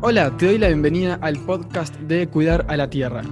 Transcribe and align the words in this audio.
Hola, 0.00 0.36
te 0.36 0.46
doy 0.46 0.58
la 0.58 0.68
bienvenida 0.68 1.18
al 1.22 1.36
podcast 1.40 1.92
de 2.02 2.28
Cuidar 2.28 2.64
a 2.68 2.76
la 2.76 2.88
Tierra. 2.88 3.22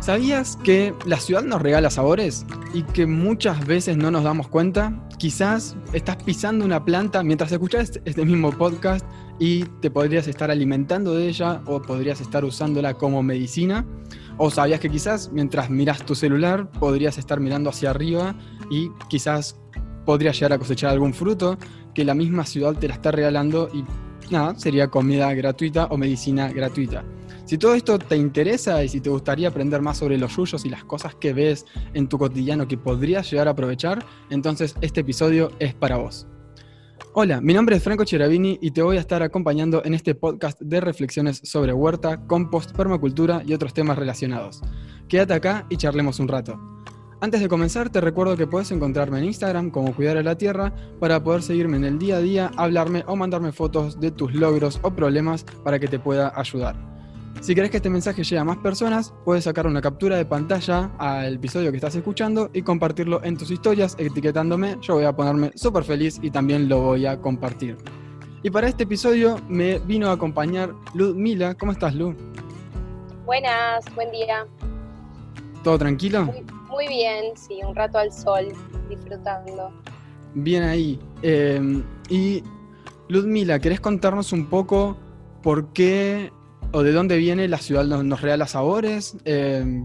¿Sabías 0.00 0.56
que 0.64 0.94
la 1.04 1.20
ciudad 1.20 1.42
nos 1.42 1.60
regala 1.60 1.90
sabores 1.90 2.46
y 2.72 2.82
que 2.82 3.04
muchas 3.04 3.66
veces 3.66 3.98
no 3.98 4.10
nos 4.10 4.24
damos 4.24 4.48
cuenta? 4.48 5.06
Quizás 5.18 5.76
estás 5.92 6.16
pisando 6.16 6.64
una 6.64 6.82
planta 6.82 7.22
mientras 7.22 7.52
escuchas 7.52 8.00
este 8.06 8.24
mismo 8.24 8.52
podcast 8.52 9.04
y 9.38 9.64
te 9.82 9.90
podrías 9.90 10.26
estar 10.26 10.50
alimentando 10.50 11.14
de 11.14 11.28
ella 11.28 11.60
o 11.66 11.82
podrías 11.82 12.22
estar 12.22 12.42
usándola 12.42 12.94
como 12.94 13.22
medicina. 13.22 13.84
O 14.38 14.50
sabías 14.50 14.80
que 14.80 14.88
quizás 14.88 15.30
mientras 15.30 15.68
miras 15.68 16.06
tu 16.06 16.14
celular 16.14 16.70
podrías 16.70 17.18
estar 17.18 17.38
mirando 17.38 17.68
hacia 17.68 17.90
arriba 17.90 18.34
y 18.70 18.88
quizás 19.10 19.60
podrías 20.06 20.36
llegar 20.36 20.54
a 20.54 20.58
cosechar 20.58 20.90
algún 20.90 21.12
fruto 21.12 21.58
que 21.92 22.02
la 22.02 22.14
misma 22.14 22.46
ciudad 22.46 22.72
te 22.72 22.88
la 22.88 22.94
está 22.94 23.10
regalando 23.10 23.68
y 23.74 23.84
nada, 24.30 24.58
sería 24.58 24.88
comida 24.88 25.32
gratuita 25.34 25.86
o 25.86 25.96
medicina 25.96 26.48
gratuita. 26.52 27.04
Si 27.44 27.58
todo 27.58 27.74
esto 27.74 27.98
te 27.98 28.16
interesa 28.16 28.82
y 28.82 28.88
si 28.88 29.00
te 29.00 29.10
gustaría 29.10 29.48
aprender 29.48 29.82
más 29.82 29.98
sobre 29.98 30.16
los 30.16 30.34
yuyos 30.34 30.64
y 30.64 30.70
las 30.70 30.84
cosas 30.84 31.14
que 31.14 31.32
ves 31.32 31.66
en 31.92 32.08
tu 32.08 32.18
cotidiano 32.18 32.66
que 32.66 32.78
podrías 32.78 33.30
llegar 33.30 33.48
a 33.48 33.50
aprovechar, 33.50 34.04
entonces 34.30 34.74
este 34.80 35.00
episodio 35.00 35.50
es 35.58 35.74
para 35.74 35.98
vos. 35.98 36.26
Hola, 37.12 37.40
mi 37.40 37.52
nombre 37.54 37.76
es 37.76 37.82
Franco 37.82 38.04
Cheravini 38.04 38.58
y 38.60 38.70
te 38.70 38.82
voy 38.82 38.96
a 38.96 39.00
estar 39.00 39.22
acompañando 39.22 39.84
en 39.84 39.94
este 39.94 40.14
podcast 40.14 40.60
de 40.60 40.80
reflexiones 40.80 41.40
sobre 41.44 41.72
huerta, 41.72 42.26
compost, 42.26 42.74
permacultura 42.74 43.42
y 43.46 43.54
otros 43.54 43.74
temas 43.74 43.98
relacionados. 43.98 44.62
Quédate 45.06 45.34
acá 45.34 45.66
y 45.68 45.76
charlemos 45.76 46.18
un 46.18 46.28
rato. 46.28 46.58
Antes 47.24 47.40
de 47.40 47.48
comenzar, 47.48 47.88
te 47.88 48.02
recuerdo 48.02 48.36
que 48.36 48.46
puedes 48.46 48.70
encontrarme 48.70 49.18
en 49.18 49.24
Instagram 49.24 49.70
como 49.70 49.96
Cuidar 49.96 50.18
a 50.18 50.22
la 50.22 50.36
Tierra 50.36 50.74
para 51.00 51.24
poder 51.24 51.42
seguirme 51.42 51.78
en 51.78 51.84
el 51.84 51.98
día 51.98 52.16
a 52.16 52.20
día, 52.20 52.50
hablarme 52.54 53.02
o 53.06 53.16
mandarme 53.16 53.50
fotos 53.50 53.98
de 53.98 54.10
tus 54.10 54.34
logros 54.34 54.78
o 54.82 54.90
problemas 54.90 55.44
para 55.64 55.78
que 55.78 55.88
te 55.88 55.98
pueda 55.98 56.38
ayudar. 56.38 56.76
Si 57.40 57.54
querés 57.54 57.70
que 57.70 57.78
este 57.78 57.88
mensaje 57.88 58.22
llegue 58.22 58.36
a 58.36 58.44
más 58.44 58.58
personas, 58.58 59.14
puedes 59.24 59.44
sacar 59.44 59.66
una 59.66 59.80
captura 59.80 60.18
de 60.18 60.26
pantalla 60.26 60.90
al 60.98 61.36
episodio 61.36 61.70
que 61.70 61.78
estás 61.78 61.96
escuchando 61.96 62.50
y 62.52 62.60
compartirlo 62.60 63.24
en 63.24 63.38
tus 63.38 63.50
historias 63.50 63.96
etiquetándome. 63.98 64.76
Yo 64.82 64.96
voy 64.96 65.04
a 65.04 65.16
ponerme 65.16 65.50
súper 65.54 65.84
feliz 65.84 66.18
y 66.20 66.30
también 66.30 66.68
lo 66.68 66.82
voy 66.82 67.06
a 67.06 67.18
compartir. 67.22 67.78
Y 68.42 68.50
para 68.50 68.68
este 68.68 68.82
episodio 68.82 69.40
me 69.48 69.78
vino 69.78 70.10
a 70.10 70.12
acompañar 70.12 70.74
Luz 70.92 71.16
Mila. 71.16 71.54
¿Cómo 71.54 71.72
estás, 71.72 71.94
Lu? 71.94 72.14
Buenas, 73.24 73.82
buen 73.94 74.10
día. 74.10 74.46
¿Todo 75.62 75.78
tranquilo? 75.78 76.26
Muy 76.26 76.44
bien, 76.88 77.36
sí, 77.36 77.60
un 77.66 77.74
rato 77.74 77.98
al 77.98 78.12
sol, 78.12 78.52
disfrutando. 78.88 79.72
Bien 80.34 80.62
ahí. 80.64 80.98
Em, 81.22 81.84
y 82.08 82.42
Ludmila, 83.08 83.58
¿querés 83.58 83.80
contarnos 83.80 84.32
un 84.32 84.46
poco 84.46 84.96
por 85.42 85.72
qué 85.72 86.32
o 86.72 86.82
de 86.82 86.92
dónde 86.92 87.16
viene 87.16 87.48
la 87.48 87.58
ciudad 87.58 87.84
nos, 87.84 88.20
regala 88.20 88.46
sabores? 88.46 89.16
Eh, 89.24 89.84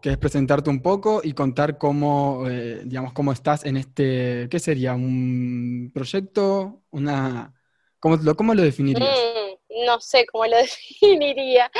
¿Querés 0.00 0.18
presentarte 0.18 0.70
un 0.70 0.80
poco 0.80 1.20
y 1.24 1.32
contar 1.32 1.76
cómo, 1.76 2.44
eh, 2.48 2.82
digamos, 2.84 3.12
cómo 3.12 3.32
estás 3.32 3.64
en 3.64 3.76
este, 3.76 4.48
¿qué 4.48 4.60
sería? 4.60 4.94
¿Un 4.94 5.90
proyecto? 5.92 6.82
Una, 6.90 7.52
¿cómo, 7.98 8.16
lo, 8.16 8.36
cómo 8.36 8.54
lo 8.54 8.62
definirías? 8.62 9.10
Mm, 9.10 9.47
no 9.86 10.00
sé 10.00 10.26
cómo 10.26 10.46
lo 10.46 10.56
definiría 10.58 11.70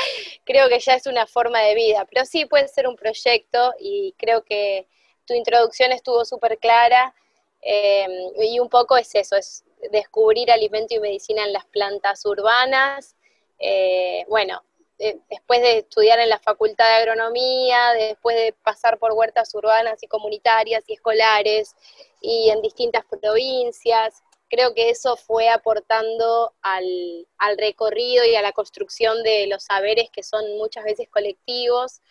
creo 0.45 0.67
que 0.67 0.79
ya 0.79 0.95
es 0.95 1.05
una 1.05 1.27
forma 1.27 1.61
de 1.61 1.75
vida, 1.75 2.05
pero 2.11 2.25
sí 2.25 2.45
puede 2.45 2.67
ser 2.67 2.87
un 2.87 2.95
proyecto 2.95 3.73
y 3.79 4.13
creo 4.17 4.43
que 4.43 4.87
tu 5.25 5.35
introducción 5.35 5.91
estuvo 5.91 6.25
súper 6.25 6.57
clara 6.57 7.13
em, 7.61 8.11
y 8.41 8.59
un 8.59 8.67
poco 8.67 8.97
es 8.97 9.13
eso, 9.13 9.35
es 9.35 9.63
descubrir 9.91 10.51
alimento 10.51 10.95
y 10.95 10.99
medicina 10.99 11.43
en 11.43 11.53
las 11.53 11.65
plantas 11.67 12.25
urbanas. 12.25 13.15
Eh, 13.59 14.25
bueno, 14.27 14.63
después 14.97 15.61
de 15.61 15.77
estudiar 15.79 16.19
en 16.19 16.29
la 16.29 16.39
Facultad 16.39 16.85
de 16.85 16.95
Agronomía, 16.95 17.93
después 17.93 18.35
de 18.35 18.53
pasar 18.63 18.97
por 18.97 19.13
huertas 19.13 19.53
urbanas 19.53 20.01
y 20.01 20.07
comunitarias 20.07 20.83
y 20.87 20.93
escolares 20.93 21.75
y 22.21 22.49
en 22.49 22.61
distintas 22.61 23.05
provincias, 23.05 24.23
creo 24.49 24.73
que 24.73 24.89
eso 24.89 25.15
fue 25.17 25.49
aportando 25.49 26.53
al, 26.61 27.27
recorrido 27.57 28.25
y 28.25 28.35
a 28.35 28.41
la 28.41 28.51
construcción 28.51 29.23
de 29.23 29.47
los 29.47 29.63
saberes 29.63 30.09
que 30.11 30.23
son 30.23 30.57
muchas 30.57 30.83
veces 30.83 31.07
colectivos. 31.09 32.01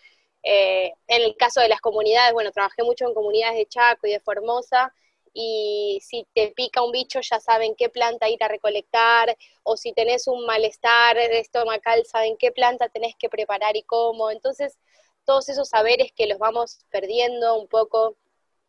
Eh, 0.43 0.93
en 1.07 1.21
el 1.23 1.35
caso 1.35 1.61
de 1.61 1.69
las 1.69 1.81
comunidades, 1.81 2.33
bueno, 2.33 2.51
trabajé 2.51 2.83
mucho 2.83 3.05
en 3.07 3.13
comunidades 3.13 3.57
de 3.57 3.67
Chaco 3.67 4.07
y 4.07 4.11
de 4.11 4.19
Formosa, 4.19 4.93
y 5.33 5.99
si 6.03 6.25
te 6.33 6.51
pica 6.51 6.81
un 6.83 6.91
bicho 6.91 7.19
ya 7.21 7.39
saben 7.39 7.75
qué 7.75 7.89
planta 7.89 8.29
ir 8.29 8.43
a 8.43 8.47
recolectar, 8.47 9.37
o 9.63 9.77
si 9.77 9.93
tenés 9.93 10.27
un 10.27 10.45
malestar 10.45 11.17
estomacal, 11.17 12.05
saben 12.05 12.37
qué 12.37 12.51
planta 12.51 12.89
tenés 12.89 13.15
que 13.15 13.29
preparar 13.29 13.75
y 13.77 13.83
cómo. 13.83 14.31
Entonces, 14.31 14.77
todos 15.25 15.49
esos 15.49 15.69
saberes 15.69 16.11
que 16.13 16.27
los 16.27 16.39
vamos 16.39 16.79
perdiendo 16.89 17.55
un 17.55 17.67
poco 17.67 18.15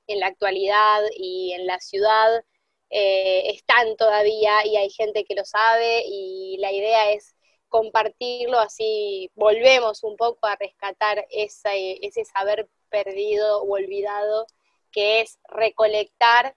en 0.07 0.21
la 0.21 0.27
actualidad 0.27 1.03
y 1.17 1.53
en 1.53 1.67
la 1.67 1.81
ciudad, 1.81 2.45
eh, 2.91 3.51
están 3.51 3.97
todavía 3.97 4.67
y 4.67 4.77
hay 4.77 4.91
gente 4.91 5.25
que 5.25 5.35
lo 5.35 5.45
sabe 5.45 6.03
y 6.07 6.57
la 6.59 6.73
idea 6.73 7.13
es 7.13 7.37
compartirlo, 7.69 8.59
así 8.59 9.31
volvemos 9.37 10.03
un 10.03 10.17
poco 10.17 10.47
a 10.49 10.57
rescatar 10.57 11.25
ese 11.31 12.25
saber 12.25 12.69
perdido 12.89 13.63
o 13.63 13.75
olvidado, 13.75 14.47
que 14.91 15.21
es 15.21 15.39
recolectar 15.49 16.57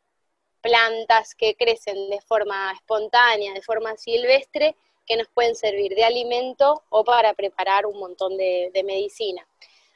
plantas 0.62 1.36
que 1.36 1.56
crecen 1.56 2.10
de 2.10 2.20
forma 2.22 2.72
espontánea, 2.72 3.54
de 3.54 3.62
forma 3.62 3.96
silvestre, 3.98 4.76
que 5.06 5.18
nos 5.18 5.28
pueden 5.28 5.56
servir 5.56 5.94
de 5.94 6.06
alimento 6.06 6.84
o 6.90 7.04
para 7.04 7.34
preparar 7.36 7.86
un 7.86 8.00
montón 8.00 8.38
de 8.38 8.84
medicina. 8.84 9.48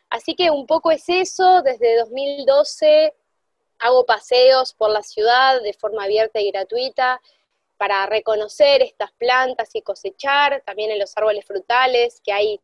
Así 0.10 0.36
que 0.36 0.52
un 0.52 0.66
poco 0.68 0.92
es 0.92 1.08
eso, 1.10 1.62
desde 1.64 1.98
2012 1.98 3.14
hago 3.80 4.06
paseos 4.06 4.74
por 4.74 4.90
la 4.90 5.04
ciudad 5.04 5.62
de 5.62 5.74
forma 5.74 6.04
abierta 6.04 6.40
y 6.40 6.52
gratuita 6.52 7.22
para 7.78 8.06
reconocer 8.08 8.82
estas 8.82 9.12
plantas 9.14 9.70
y 9.74 9.82
cosechar, 9.82 10.64
también 10.66 10.92
en 10.92 11.00
los 11.00 11.16
árboles 11.16 11.46
frutales 11.46 12.22
que 12.24 12.34
hay 12.34 12.60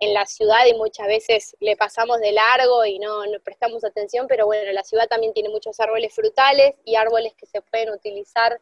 en 0.00 0.14
la 0.14 0.26
ciudad 0.26 0.66
y 0.66 0.74
muchas 0.74 1.06
veces 1.06 1.56
le 1.60 1.76
pasamos 1.76 2.20
de 2.20 2.32
largo 2.32 2.84
y 2.84 2.98
no, 2.98 3.24
no, 3.26 3.38
prestamos 3.40 3.84
atención, 3.84 4.26
pero 4.26 4.46
bueno, 4.46 4.70
la 4.72 4.82
ciudad 4.82 5.06
también 5.08 5.32
tiene 5.32 5.48
muchos 5.48 5.78
árboles 5.80 6.14
frutales 6.14 6.74
y 6.84 6.96
árboles 6.96 7.34
que 7.34 7.46
se 7.46 7.62
pueden 7.62 7.90
utilizar 7.90 8.60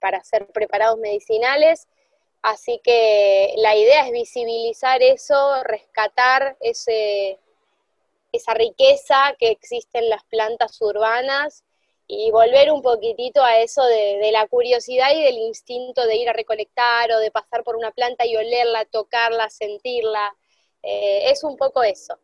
para 0.00 0.22
ser 0.22 0.46
preparados 0.48 0.98
medicinales. 0.98 1.88
Así 2.42 2.80
que 2.82 3.54
la 3.56 3.74
idea 3.76 4.06
es 4.06 4.12
visibilizar 4.12 5.02
eso, 5.02 5.62
rescatar 5.64 6.56
ese, 6.60 7.38
esa 8.36 8.54
riqueza 8.54 9.34
que 9.38 9.50
existe 9.50 9.98
en 9.98 10.08
las 10.08 10.24
plantas 10.24 10.80
urbanas 10.80 11.64
y 12.06 12.30
volver 12.30 12.70
un 12.70 12.82
poquitito 12.82 13.42
a 13.42 13.60
eso 13.60 13.82
de, 13.84 14.30
la 14.32 14.46
curiosidad 14.46 15.08
y 15.14 15.22
del 15.22 15.36
instinto 15.36 16.06
de 16.06 16.16
ir 16.16 16.28
a 16.28 16.32
recolectar 16.32 17.10
o 17.12 17.18
de 17.18 17.30
pasar 17.30 17.64
por 17.64 17.76
una 17.76 17.92
planta 17.92 18.26
y 18.26 18.36
olerla, 18.36 18.84
tocarla, 18.84 19.48
sentirla. 19.48 20.34
Eh, 20.82 21.30
es 21.30 21.44
un 21.44 21.56
poco 21.56 21.82
eso. 21.82 22.18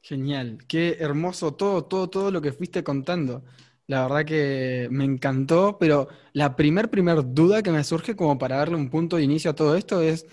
Genial, 0.00 0.58
qué 0.66 0.96
hermoso 1.00 1.54
todo, 1.54 1.84
todo, 1.84 2.08
todo 2.10 2.30
lo 2.30 2.40
que 2.40 2.52
fuiste 2.52 2.82
contando. 2.82 3.44
La 3.86 4.02
verdad 4.02 4.24
que 4.24 4.88
me 4.90 5.04
encantó, 5.04 5.78
pero 5.78 6.08
la 6.32 6.56
primer, 6.56 6.90
primer 6.90 7.18
duda 7.24 7.62
que 7.62 7.70
me 7.70 7.84
surge 7.84 8.16
como 8.16 8.38
para 8.38 8.56
darle 8.56 8.76
un 8.76 8.90
punto 8.90 9.16
de 9.16 9.22
inicio 9.22 9.50
a 9.50 9.54
todo 9.54 9.76
esto 9.76 10.02
es, 10.02 10.26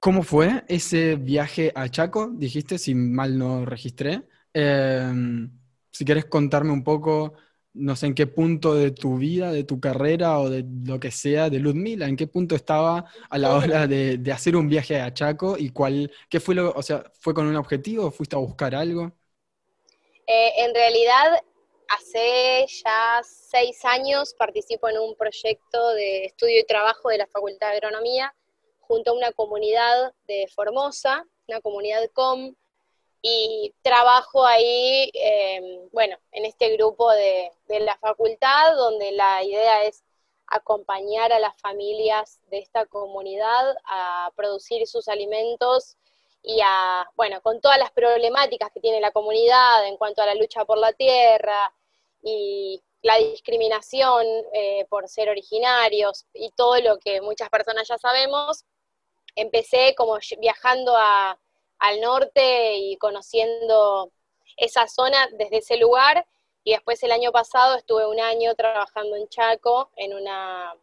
¿Cómo 0.00 0.22
fue 0.22 0.64
ese 0.68 1.16
viaje 1.16 1.72
a 1.74 1.88
Chaco? 1.88 2.28
Dijiste, 2.32 2.78
si 2.78 2.94
mal 2.94 3.36
no 3.36 3.64
registré. 3.64 4.22
Em, 4.52 5.50
si 5.90 6.04
quieres 6.04 6.26
contarme 6.26 6.70
un 6.72 6.84
poco, 6.84 7.34
no 7.74 7.96
sé 7.96 8.06
en 8.06 8.14
qué 8.14 8.28
punto 8.28 8.74
de 8.74 8.92
tu 8.92 9.18
vida, 9.18 9.50
de 9.50 9.64
tu 9.64 9.80
carrera 9.80 10.38
o 10.38 10.48
de 10.50 10.64
lo 10.86 11.00
que 11.00 11.10
sea 11.10 11.50
de 11.50 11.58
Ludmila, 11.58 12.06
en 12.06 12.16
qué 12.16 12.28
punto 12.28 12.54
estaba 12.54 13.06
a 13.28 13.38
la 13.38 13.56
hora 13.56 13.88
de, 13.88 14.20
hacer 14.32 14.54
un 14.54 14.68
viaje 14.68 15.00
a 15.00 15.12
Chaco 15.12 15.56
y 15.58 15.70
cuál, 15.70 16.12
qué 16.30 16.38
fue 16.38 16.54
lo, 16.54 16.72
o 16.72 16.82
sea, 16.82 17.02
¿fue 17.18 17.34
con 17.34 17.46
un 17.46 17.56
objetivo 17.56 18.06
o 18.06 18.10
fuiste 18.12 18.36
a 18.36 18.38
buscar 18.38 18.76
algo? 18.76 19.12
Eh, 20.28 20.52
en 20.58 20.74
realidad, 20.74 21.42
hace 21.88 22.66
ya 22.84 23.20
seis 23.24 23.84
años 23.84 24.32
participo 24.38 24.88
en 24.88 24.98
un 24.98 25.16
proyecto 25.16 25.94
de 25.94 26.26
estudio 26.26 26.60
y 26.60 26.66
trabajo 26.66 27.08
de 27.08 27.18
la 27.18 27.26
Facultad 27.26 27.70
de 27.70 27.76
Agronomía 27.78 28.32
junto 28.88 29.10
a 29.10 29.14
una 29.14 29.32
comunidad 29.32 30.12
de 30.26 30.48
Formosa, 30.48 31.24
una 31.46 31.60
comunidad 31.60 32.10
com, 32.12 32.54
y 33.22 33.74
trabajo 33.82 34.44
ahí, 34.46 35.10
em, 35.14 35.88
bueno, 35.92 36.16
en 36.32 36.44
este 36.46 36.70
grupo 36.76 37.10
de, 37.12 37.50
la 37.68 37.98
facultad, 37.98 38.76
donde 38.76 39.12
la 39.12 39.42
idea 39.44 39.84
es 39.84 40.02
acompañar 40.46 41.32
a 41.32 41.38
las 41.38 41.60
familias 41.60 42.40
de 42.50 42.58
esta 42.58 42.86
comunidad 42.86 43.76
a 43.84 44.32
producir 44.36 44.86
sus 44.86 45.08
alimentos 45.08 45.96
y 46.42 46.60
a, 46.64 47.06
bueno, 47.16 47.42
con 47.42 47.60
todas 47.60 47.78
las 47.78 47.90
problemáticas 47.92 48.70
que 48.72 48.80
tiene 48.80 49.00
la 49.00 49.10
comunidad 49.10 49.86
en 49.86 49.96
cuanto 49.98 50.22
a 50.22 50.26
la 50.26 50.34
lucha 50.34 50.64
por 50.64 50.78
la 50.78 50.92
tierra 50.92 51.74
y 52.22 52.82
la 53.02 53.16
discriminación 53.18 54.24
eh, 54.52 54.86
por 54.88 55.08
ser 55.08 55.28
originarios 55.28 56.26
y 56.32 56.50
todo 56.50 56.80
lo 56.80 56.98
que 56.98 57.20
muchas 57.20 57.50
personas 57.50 57.86
ya 57.88 57.98
sabemos, 57.98 58.64
empecé 59.38 59.94
como 59.94 60.18
viajando 60.38 60.94
al 60.96 62.00
norte 62.00 62.76
y 62.76 62.96
conociendo 62.96 64.10
esa 64.56 64.88
zona 64.88 65.28
desde 65.32 65.58
ese 65.58 65.76
lugar. 65.76 66.26
Y 66.64 66.72
después 66.72 67.02
el 67.02 67.12
año 67.12 67.32
pasado 67.32 67.76
estuve 67.76 68.06
un 68.06 68.20
año 68.20 68.54
trabajando 68.54 69.16
en 69.16 69.28
Chaco, 69.28 69.90
en, 69.96 70.12
una, 70.12 70.74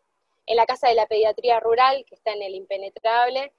en 0.46 0.56
la 0.56 0.66
Casa 0.66 0.88
de 0.88 0.96
la 0.96 1.06
Pediatría 1.06 1.60
Rural, 1.60 2.06
que 2.07 2.16
está 2.16 2.31
en 2.31 2.42
el 2.42 2.56
Impenetrable, 2.56 3.54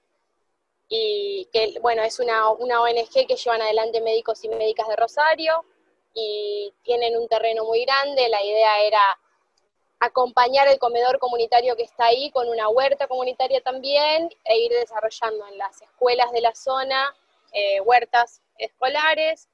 y 0.89 1.47
que, 1.53 1.79
bueno, 1.81 2.01
es 2.01 2.19
una, 2.19 2.49
una 2.49 2.81
ONG 2.81 3.27
que 3.27 3.35
llevan 3.35 3.61
adelante 3.61 4.01
médicos 4.01 4.43
y 4.43 4.49
médicas 4.49 4.87
de 4.87 4.95
Rosario, 4.95 5.63
y 6.13 6.73
tienen 6.83 7.15
un 7.15 7.27
terreno 7.27 7.63
muy 7.63 7.85
grande, 7.85 8.27
la 8.29 8.43
idea 8.43 8.81
era 8.81 9.19
acompañar 9.99 10.67
el 10.67 10.79
comedor 10.79 11.19
comunitario 11.19 11.75
que 11.75 11.83
está 11.83 12.05
ahí 12.05 12.29
con 12.31 12.47
una 12.47 12.69
huerta 12.69 13.07
comunitaria 13.07 13.61
también 13.61 14.29
e 14.43 14.59
ir 14.59 14.71
desarrollando 14.71 15.47
en 15.47 15.57
las 15.57 15.81
escuelas 15.81 16.31
de 16.31 16.41
la 16.41 16.53
zona 16.53 17.15
eh, 17.51 17.81
huertas 17.81 18.41
escolares 18.57 19.49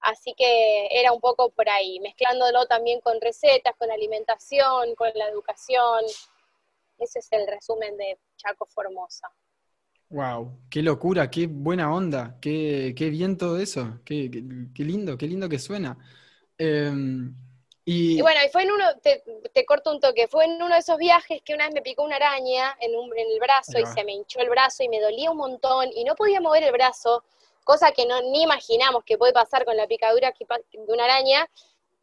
Así 0.00 0.34
que 0.36 0.86
era 0.92 1.12
un 1.12 1.20
poco 1.20 1.50
por 1.50 1.68
ahí, 1.68 1.98
mezclándolo 2.00 2.66
también 2.66 3.00
con 3.00 3.20
recetas, 3.20 3.74
con 3.76 3.90
alimentación, 3.90 4.94
con 4.94 5.08
la 5.14 5.28
educación. 5.28 6.04
Ese 6.98 7.18
es 7.18 7.28
el 7.32 7.46
resumen 7.46 7.96
de 7.96 8.18
Chaco 8.36 8.66
Formosa. 8.66 9.28
Wow, 10.08 10.60
qué 10.70 10.82
locura, 10.82 11.28
qué 11.28 11.48
buena 11.48 11.92
onda, 11.92 12.38
qué, 12.40 12.94
qué 12.96 13.10
bien 13.10 13.36
todo 13.36 13.58
eso, 13.58 13.98
qué, 14.04 14.30
lindo, 14.76 15.18
qué 15.18 15.26
lindo 15.26 15.48
que 15.48 15.58
suena. 15.58 15.98
Em, 16.56 17.34
y... 17.86 18.20
bueno, 18.20 18.40
y 18.44 18.50
fue 18.50 18.64
en 18.64 18.72
uno, 18.72 18.84
te, 19.00 19.64
corto 19.64 19.92
un 19.92 20.00
toque, 20.00 20.28
fue 20.28 20.44
en 20.44 20.60
uno 20.60 20.74
de 20.74 20.80
esos 20.80 20.98
viajes 20.98 21.40
que 21.42 21.54
una 21.54 21.64
vez 21.64 21.74
me 21.74 21.82
picó 21.82 22.02
una 22.02 22.16
araña 22.16 22.76
en, 22.80 22.92
en 22.92 23.30
el 23.30 23.40
brazo 23.40 23.78
y 23.78 23.86
se 23.86 24.04
me 24.04 24.12
hinchó 24.12 24.40
el 24.40 24.50
brazo 24.50 24.82
y 24.82 24.88
me 24.88 25.00
dolía 25.00 25.30
un 25.30 25.38
montón 25.38 25.88
y 25.94 26.04
no 26.04 26.14
podía 26.14 26.40
mover 26.40 26.64
el 26.64 26.72
brazo 26.72 27.24
cosa 27.66 27.90
que 27.90 28.06
no, 28.06 28.22
ni 28.22 28.42
imaginamos 28.42 29.02
que 29.04 29.18
puede 29.18 29.32
pasar 29.32 29.64
con 29.64 29.76
la 29.76 29.88
picadura 29.88 30.32
de 30.38 30.92
una 30.92 31.04
araña, 31.04 31.50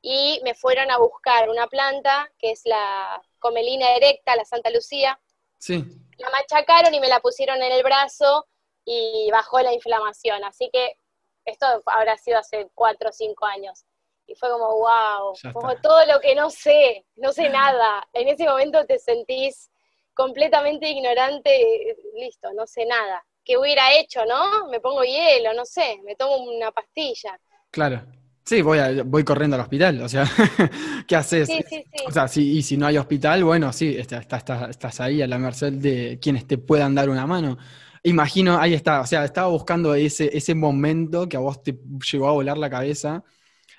y 0.02 0.42
me 0.44 0.54
fueron 0.54 0.92
a 0.92 0.98
buscar 0.98 1.50
una 1.50 1.68
planta 1.68 2.30
que 2.38 2.52
es 2.52 2.64
la 2.66 3.22
comelina 3.40 3.96
erecta, 3.96 4.36
la 4.36 4.44
Santa 4.44 4.70
Lucía. 4.70 5.18
Sí. 5.58 5.82
La 6.18 6.30
machacaron 6.30 6.94
y 6.94 7.00
me 7.00 7.08
la 7.08 7.22
pusieron 7.22 7.64
en 7.64 7.72
el 7.72 7.82
brazo 7.82 8.46
y 8.84 9.30
bajó 9.32 9.62
la 9.62 9.72
inflamación. 9.72 10.44
Así 10.44 10.70
que 10.74 10.98
esto 11.46 11.66
habrá 11.86 12.18
sido 12.18 12.40
hace 12.40 12.68
cuatro 12.76 13.10
o 13.10 13.14
cinco 13.14 13.46
años. 13.46 13.86
Y 14.26 14.36
fue 14.36 14.50
como, 14.50 14.68
wow, 14.80 15.34
como 15.54 15.76
todo 15.78 16.06
lo 16.06 16.20
que 16.20 16.36
no 16.36 16.50
sé, 16.50 17.06
no 17.16 17.32
sé 17.32 17.50
nada. 17.50 18.08
En 18.14 18.28
ese 18.28 18.46
momento 18.46 18.86
te 18.86 19.00
sentís 19.00 19.70
completamente 20.14 20.90
ignorante, 20.90 21.98
listo, 22.16 22.52
no 22.54 22.66
sé 22.66 22.86
nada. 22.86 23.24
¿qué 23.44 23.58
hubiera 23.58 23.94
hecho, 23.98 24.22
no? 24.26 24.68
Me 24.70 24.80
pongo 24.80 25.04
hielo, 25.04 25.54
no 25.56 25.66
sé, 25.66 26.00
me 26.06 26.16
tomo 26.16 26.38
una 26.38 26.72
pastilla. 26.72 27.40
Claro. 27.72 28.04
Sí, 28.46 28.62
voy, 28.62 28.78
voy 29.06 29.24
corriendo 29.24 29.56
al 29.56 29.62
hospital, 29.62 30.02
o 30.02 30.10
sea, 30.10 30.26
¿qué 31.08 31.16
haces? 31.16 31.48
Sí, 31.48 31.64
sí, 31.70 31.82
sí. 31.90 32.04
O 32.06 32.12
sea, 32.12 32.26
y 32.36 32.62
si 32.62 32.76
no 32.76 32.88
hay 32.88 32.98
hospital, 32.98 33.42
bueno, 33.46 33.72
sí, 33.72 33.96
estás 33.98 35.00
ahí 35.00 35.22
a 35.22 35.28
la 35.28 35.38
merced 35.38 35.72
de 35.72 36.20
quienes 36.22 36.46
te 36.46 36.58
puedan 36.58 36.94
dar 36.94 37.10
una 37.10 37.26
mano. 37.26 37.58
Imagino, 38.04 38.60
ahí 38.60 38.74
está, 38.74 39.00
o 39.00 39.06
sea, 39.06 39.24
estaba 39.24 39.48
buscando 39.48 39.96
ese, 39.96 40.30
ese 40.36 40.56
momento 40.56 41.30
que 41.30 41.38
a 41.38 41.40
vos 41.40 41.64
te 41.64 41.78
llegó 42.12 42.28
a 42.28 42.34
volar 42.34 42.58
la 42.58 42.70
cabeza. 42.70 43.24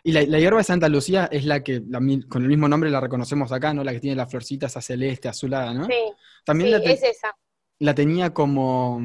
Y 0.07 0.13
la, 0.13 0.39
hierba 0.39 0.59
de 0.59 0.65
Santa 0.65 0.89
Lucía 0.89 1.29
es 1.33 1.47
la 1.47 1.65
que, 1.65 1.83
con 2.29 2.43
el 2.43 2.49
mismo 2.49 2.69
nombre 2.69 2.91
la 2.91 3.01
reconocemos 3.01 3.51
acá, 3.53 3.73
¿no? 3.73 3.83
La 3.83 3.93
que 3.93 4.01
tiene 4.01 4.17
la 4.17 4.27
florcita 4.27 4.67
esa 4.67 4.83
celeste, 4.83 5.29
azulada, 5.29 5.73
¿no? 5.73 5.87
Sí, 5.87 6.13
También 6.45 6.75
es 6.75 7.03
esa. 7.03 7.35
La 7.79 7.95
tenía 7.95 8.33
como 8.35 9.01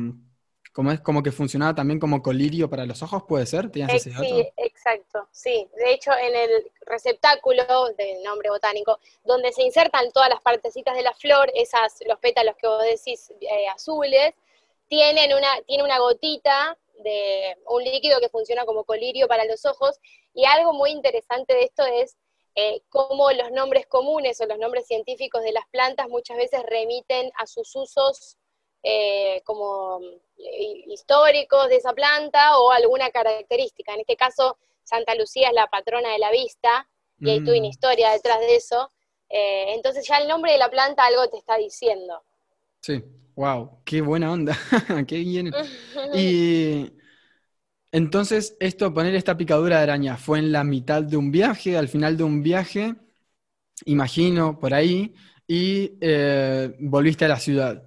como 0.80 0.92
es 0.92 1.01
como 1.01 1.24
que 1.24 1.31
funcionaba 1.31 1.75
también 1.75 2.00
como 2.00 2.22
colirio 2.22 2.69
para 2.69 2.86
los 2.86 3.01
ojos, 3.01 3.24
¿puede 3.28 3.46
ser? 3.46 3.69
¿Tenías 3.69 3.94
ese 3.94 4.12
dato? 4.12 4.24
Sí, 4.24 4.48
exacto, 4.57 5.28
sí. 5.31 5.68
De 5.75 5.92
hecho, 5.92 6.12
en 6.12 6.36
el 6.36 6.72
receptáculo 6.86 7.90
del 7.98 8.24
nombre 8.24 8.50
botánico, 8.50 9.00
donde 9.25 9.52
se 9.52 9.63
insertan 9.63 10.12
todas 10.12 10.30
las 10.30 10.42
partecitas 10.42 10.95
de 10.95 11.02
la 11.02 11.13
flor, 11.13 11.52
esas, 11.56 11.98
los 12.07 12.19
pétalos 12.19 12.56
que 12.56 12.68
vos 12.68 12.84
decís 12.84 13.31
eh, 13.42 13.68
azules, 13.75 14.34
tienen 14.88 15.34
una, 15.34 15.50
tiene 15.66 15.84
una 15.84 16.00
gotita 16.00 16.78
de 17.04 17.57
un 17.68 17.84
líquido 17.84 18.19
que 18.19 18.30
funciona 18.30 18.66
como 18.66 18.84
colirio 18.84 19.28
para 19.28 19.45
los 19.45 19.66
ojos. 19.66 20.00
Y 20.34 20.46
algo 20.46 20.74
muy 20.74 20.92
interesante 20.92 21.54
de 21.54 21.64
esto 21.64 21.86
es 21.86 22.18
eh, 22.56 22.81
cómo 22.90 23.31
los 23.31 23.52
nombres 23.52 23.88
comunes 23.88 24.40
o 24.42 24.46
los 24.46 24.58
nombres 24.58 24.88
científicos 24.88 25.44
de 25.44 25.52
las 25.52 25.68
plantas 25.72 26.10
muchas 26.10 26.38
veces 26.38 26.62
remiten 26.64 27.31
a 27.38 27.48
sus 27.48 27.76
usos 27.76 28.38
eh, 28.81 29.42
como 29.44 30.00
eh, 30.38 30.84
históricos 30.88 31.68
de 31.68 31.76
esa 31.76 31.94
planta 31.94 32.58
o 32.60 32.72
alguna 32.72 33.10
característica. 33.12 33.94
En 33.94 34.02
este 34.02 34.16
caso, 34.16 34.58
Santa 34.84 35.16
Lucía 35.16 35.50
es 35.50 35.54
la 35.54 35.68
patrona 35.68 36.12
de 36.12 36.20
la 36.20 36.31
vista 36.31 36.88
y 37.20 37.30
hay 37.30 37.44
toda 37.44 37.58
una 37.58 37.68
mm. 37.68 37.72
historia 37.72 38.12
detrás 38.12 38.40
de 38.40 38.56
eso. 38.56 38.90
Eh, 39.28 39.74
entonces 39.74 40.08
ya 40.08 40.18
el 40.18 40.30
nombre 40.30 40.54
de 40.54 40.58
la 40.58 40.70
planta 40.70 41.06
algo 41.06 41.28
te 41.30 41.38
está 41.38 41.58
diciendo. 41.58 42.24
Sí, 42.81 43.04
wow, 43.36 43.81
qué 43.84 44.02
buena 44.02 44.31
onda, 44.31 44.58
qué 45.08 45.18
bien. 45.18 45.52
y 46.14 46.90
entonces 47.92 48.56
esto, 48.60 48.94
poner 48.94 49.16
esta 49.16 49.38
picadura 49.38 49.78
de 49.78 49.84
araña, 49.84 50.18
fue 50.18 50.40
en 50.40 50.52
la 50.52 50.64
mitad 50.64 51.04
de 51.04 51.18
un 51.18 51.32
viaje, 51.32 51.78
al 51.78 51.88
final 51.88 52.18
de 52.18 52.24
un 52.24 52.44
viaje, 52.44 52.96
imagino, 53.86 54.60
por 54.60 54.74
ahí, 54.74 55.14
y 55.48 55.94
volviste 56.80 57.26
a 57.26 57.30
la 57.30 57.40
ciudad. 57.40 57.84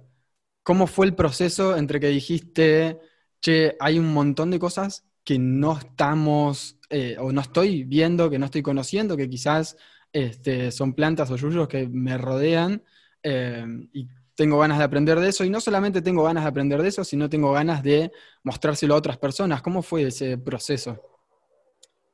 ¿Cómo 0.63 0.87
fue 0.87 1.05
el 1.07 1.15
proceso 1.15 1.77
entre 1.77 1.99
que 1.99 2.07
dijiste, 2.07 2.99
che, 3.41 3.75
hay 3.79 3.99
un 3.99 4.13
montón 4.13 4.51
de 4.51 4.59
cosas 4.59 5.05
que 5.23 5.39
no 5.39 5.77
estamos, 5.77 6.77
eh, 6.89 7.17
o 7.19 7.31
no 7.31 7.41
estoy 7.41 7.83
viendo, 7.83 8.29
que 8.29 8.39
no 8.39 8.45
estoy 8.45 8.61
conociendo, 8.61 9.17
que 9.17 9.29
quizás 9.29 9.77
este, 10.11 10.71
son 10.71 10.93
plantas 10.93 11.31
o 11.31 11.35
yuyos 11.37 11.67
que 11.67 11.87
me 11.87 12.17
rodean 12.17 12.83
eh, 13.23 13.65
y 13.93 14.07
tengo 14.35 14.59
ganas 14.59 14.77
de 14.77 14.83
aprender 14.83 15.19
de 15.19 15.29
eso? 15.29 15.43
Y 15.43 15.49
no 15.49 15.61
solamente 15.61 16.01
tengo 16.01 16.23
ganas 16.23 16.43
de 16.43 16.49
aprender 16.49 16.81
de 16.81 16.89
eso, 16.89 17.03
sino 17.03 17.29
tengo 17.29 17.51
ganas 17.51 17.83
de 17.83 18.11
mostrárselo 18.43 18.93
a 18.95 18.97
otras 18.97 19.17
personas. 19.17 19.61
¿Cómo 19.61 19.81
fue 19.81 20.03
ese 20.03 20.37
proceso? 20.37 20.99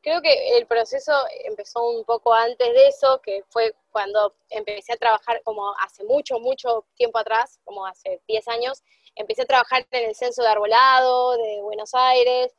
Creo 0.01 0.21
que 0.21 0.57
el 0.57 0.65
proceso 0.65 1.11
empezó 1.43 1.89
un 1.89 2.05
poco 2.05 2.33
antes 2.33 2.67
de 2.73 2.87
eso, 2.87 3.19
que 3.21 3.43
fue 3.49 3.75
cuando 3.91 4.33
empecé 4.49 4.93
a 4.93 4.97
trabajar 4.97 5.41
como 5.43 5.73
hace 5.83 6.05
mucho, 6.05 6.39
mucho 6.39 6.85
tiempo 6.95 7.19
atrás, 7.19 7.59
como 7.65 7.85
hace 7.85 8.21
10 8.27 8.47
años, 8.47 8.81
empecé 9.15 9.41
a 9.41 9.45
trabajar 9.45 9.85
en 9.91 10.09
el 10.09 10.15
censo 10.15 10.41
de 10.41 10.47
arbolado 10.47 11.37
de 11.37 11.61
Buenos 11.61 11.93
Aires, 11.93 12.55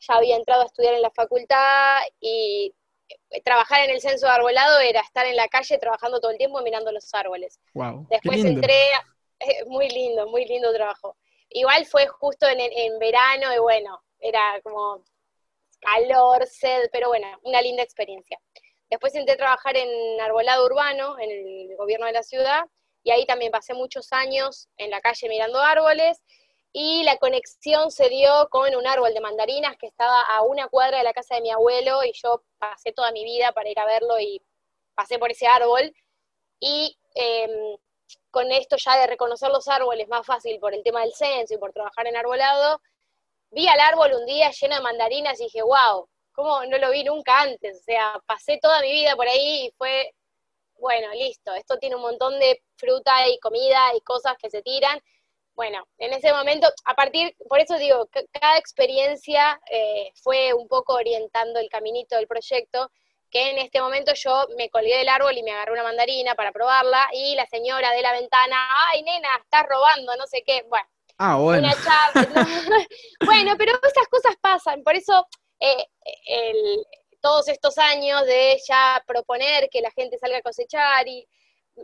ya 0.00 0.14
había 0.14 0.36
entrado 0.36 0.62
a 0.62 0.66
estudiar 0.66 0.94
en 0.94 1.02
la 1.02 1.10
facultad 1.10 2.00
y 2.20 2.74
trabajar 3.44 3.84
en 3.84 3.90
el 3.90 4.00
censo 4.00 4.26
de 4.26 4.32
arbolado 4.32 4.80
era 4.80 5.00
estar 5.00 5.26
en 5.26 5.36
la 5.36 5.48
calle 5.48 5.78
trabajando 5.78 6.20
todo 6.20 6.30
el 6.30 6.38
tiempo 6.38 6.60
mirando 6.62 6.92
los 6.92 7.12
árboles. 7.14 7.60
Wow, 7.74 8.06
Después 8.10 8.44
entré, 8.44 8.80
muy 9.66 9.88
lindo, 9.88 10.26
muy 10.28 10.44
lindo 10.46 10.72
trabajo. 10.72 11.16
Igual 11.48 11.86
fue 11.86 12.06
justo 12.06 12.46
en, 12.48 12.60
en 12.60 12.98
verano 12.98 13.54
y 13.54 13.58
bueno, 13.58 14.02
era 14.20 14.60
como 14.62 15.04
calor, 15.80 16.46
sed, 16.46 16.88
pero 16.92 17.08
bueno, 17.08 17.26
una 17.42 17.62
linda 17.62 17.82
experiencia. 17.82 18.38
Después 18.88 19.14
entré 19.14 19.34
a 19.34 19.38
trabajar 19.38 19.76
en 19.76 20.20
arbolado 20.20 20.66
urbano, 20.66 21.18
en 21.18 21.30
el 21.30 21.76
gobierno 21.76 22.06
de 22.06 22.12
la 22.12 22.22
ciudad, 22.22 22.64
y 23.02 23.12
ahí 23.12 23.24
también 23.24 23.50
pasé 23.50 23.72
muchos 23.72 24.12
años 24.12 24.68
en 24.76 24.90
la 24.90 25.00
calle 25.00 25.28
mirando 25.28 25.60
árboles, 25.60 26.22
y 26.72 27.02
la 27.02 27.16
conexión 27.16 27.90
se 27.90 28.08
dio 28.08 28.48
con 28.50 28.74
un 28.74 28.86
árbol 28.86 29.12
de 29.12 29.20
mandarinas 29.20 29.76
que 29.76 29.86
estaba 29.86 30.22
a 30.22 30.42
una 30.42 30.68
cuadra 30.68 30.98
de 30.98 31.04
la 31.04 31.12
casa 31.12 31.34
de 31.36 31.40
mi 31.42 31.50
abuelo, 31.50 32.04
y 32.04 32.12
yo 32.12 32.42
pasé 32.58 32.92
toda 32.92 33.12
mi 33.12 33.24
vida 33.24 33.52
para 33.52 33.70
ir 33.70 33.78
a 33.78 33.86
verlo 33.86 34.18
y 34.20 34.42
pasé 34.94 35.18
por 35.18 35.30
ese 35.30 35.46
árbol, 35.46 35.92
y 36.60 36.96
em, 37.14 37.76
con 38.30 38.50
esto 38.52 38.76
ya 38.76 38.96
de 38.96 39.06
reconocer 39.06 39.50
los 39.50 39.68
árboles 39.68 40.08
más 40.08 40.26
fácil 40.26 40.58
por 40.60 40.74
el 40.74 40.82
tema 40.82 41.00
del 41.00 41.14
censo 41.14 41.54
y 41.54 41.58
por 41.58 41.72
trabajar 41.72 42.06
en 42.06 42.16
arbolado, 42.16 42.80
vi 43.50 43.66
al 43.68 43.80
árbol 43.80 44.12
un 44.14 44.26
día 44.26 44.50
lleno 44.50 44.76
de 44.76 44.82
mandarinas 44.82 45.40
y 45.40 45.44
dije, 45.44 45.62
wow, 45.62 46.08
¿cómo 46.32 46.64
no 46.66 46.78
lo 46.78 46.90
vi 46.90 47.04
nunca 47.04 47.40
antes? 47.40 47.78
O 47.80 47.82
sea, 47.82 48.22
pasé 48.26 48.58
toda 48.62 48.80
mi 48.80 48.92
vida 48.92 49.16
por 49.16 49.26
ahí 49.28 49.66
y 49.66 49.72
fue, 49.76 50.14
bueno, 50.78 51.12
listo, 51.14 51.52
esto 51.54 51.78
tiene 51.78 51.96
un 51.96 52.02
montón 52.02 52.38
de 52.38 52.62
fruta 52.76 53.28
y 53.28 53.38
comida 53.40 53.94
y 53.94 54.00
cosas 54.02 54.36
que 54.38 54.50
se 54.50 54.62
tiran. 54.62 55.00
Bueno, 55.60 55.86
en 55.98 56.14
ese 56.14 56.32
momento, 56.32 56.68
a 56.86 56.94
partir, 56.94 57.36
por 57.46 57.60
eso 57.60 57.76
digo, 57.76 58.08
cada 58.32 58.56
experiencia 58.56 59.60
eh, 59.70 60.10
fue 60.22 60.54
un 60.54 60.66
poco 60.66 60.94
orientando 60.94 61.60
el 61.60 61.68
caminito 61.68 62.16
del 62.16 62.26
proyecto, 62.26 62.90
que 63.30 63.50
en 63.50 63.58
este 63.58 63.78
momento 63.78 64.14
yo 64.14 64.46
me 64.56 64.70
colgué 64.70 64.96
del 64.96 65.10
árbol 65.10 65.36
y 65.36 65.42
me 65.42 65.50
agarré 65.50 65.72
una 65.72 65.82
mandarina 65.82 66.34
para 66.34 66.52
probarla 66.52 67.10
y 67.12 67.34
la 67.34 67.44
señora 67.44 67.90
de 67.90 68.00
la 68.00 68.12
ventana, 68.12 68.56
ay 68.88 69.02
nena, 69.02 69.28
estás 69.36 69.66
robando, 69.68 70.16
no 70.16 70.26
sé 70.26 70.42
qué, 70.46 70.64
bueno, 70.66 70.88
Ah, 71.18 71.36
bueno. 71.36 71.68
bueno, 73.26 73.54
pero 73.58 73.72
esas 73.82 74.08
cosas 74.08 74.36
pasan, 74.40 74.82
por 74.82 74.96
eso 74.96 75.26
eh, 75.60 75.84
todos 77.20 77.48
estos 77.48 77.76
años 77.76 78.24
de 78.24 78.58
ya 78.66 79.04
proponer 79.06 79.68
que 79.70 79.82
la 79.82 79.90
gente 79.90 80.16
salga 80.16 80.38
a 80.38 80.42
cosechar 80.42 81.06
y 81.06 81.28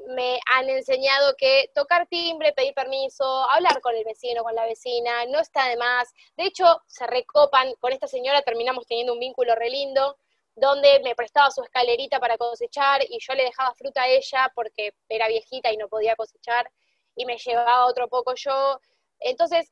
me 0.08 0.38
han 0.54 0.68
enseñado 0.68 1.34
que 1.36 1.70
tocar 1.74 2.06
timbre, 2.08 2.52
pedir 2.52 2.74
permiso, 2.74 3.24
hablar 3.50 3.80
con 3.80 3.94
el 3.94 4.04
vecino, 4.04 4.42
con 4.42 4.54
la 4.54 4.66
vecina, 4.66 5.24
no 5.26 5.40
está 5.40 5.68
de 5.68 5.76
más. 5.76 6.12
De 6.36 6.44
hecho, 6.44 6.82
se 6.86 7.06
recopan, 7.06 7.74
con 7.80 7.92
esta 7.92 8.06
señora 8.06 8.42
terminamos 8.42 8.86
teniendo 8.86 9.12
un 9.12 9.20
vínculo 9.20 9.54
re 9.54 9.70
lindo, 9.70 10.16
donde 10.54 11.00
me 11.04 11.14
prestaba 11.14 11.50
su 11.50 11.62
escalerita 11.62 12.18
para 12.18 12.38
cosechar 12.38 13.02
y 13.08 13.18
yo 13.20 13.34
le 13.34 13.44
dejaba 13.44 13.74
fruta 13.74 14.02
a 14.02 14.08
ella 14.08 14.50
porque 14.54 14.94
era 15.08 15.28
viejita 15.28 15.70
y 15.70 15.76
no 15.76 15.88
podía 15.88 16.16
cosechar 16.16 16.70
y 17.14 17.26
me 17.26 17.36
llevaba 17.36 17.86
otro 17.86 18.08
poco 18.08 18.34
yo. 18.34 18.80
Entonces, 19.20 19.70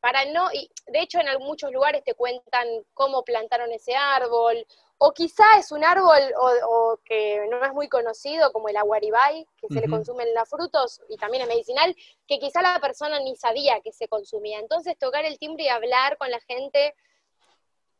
para 0.00 0.24
no, 0.26 0.50
y 0.52 0.70
de 0.86 1.00
hecho 1.00 1.18
en 1.18 1.26
muchos 1.40 1.72
lugares 1.72 2.04
te 2.04 2.14
cuentan 2.14 2.68
cómo 2.92 3.22
plantaron 3.22 3.72
ese 3.72 3.94
árbol, 3.94 4.66
o 4.98 5.12
quizá 5.12 5.44
es 5.58 5.72
un 5.72 5.84
árbol 5.84 6.20
o, 6.38 6.98
que 7.04 7.46
no 7.50 7.64
es 7.64 7.72
muy 7.72 7.88
conocido, 7.88 8.52
como 8.52 8.68
el 8.68 8.76
aguaribay, 8.76 9.46
que 9.56 9.68
se 9.68 9.80
le 9.80 9.88
consumen 9.88 10.28
los 10.34 10.48
frutos 10.48 11.00
y 11.08 11.16
también 11.16 11.42
es 11.42 11.48
medicinal, 11.48 11.94
que 12.26 12.38
quizá 12.38 12.62
la 12.62 12.78
persona 12.80 13.18
ni 13.20 13.36
sabía 13.36 13.80
que 13.80 13.92
se 13.92 14.08
consumía. 14.08 14.60
Entonces 14.60 14.96
tocar 14.98 15.24
el 15.24 15.38
timbre 15.38 15.64
y 15.64 15.68
hablar 15.68 16.16
con 16.16 16.30
la 16.30 16.40
gente 16.40 16.94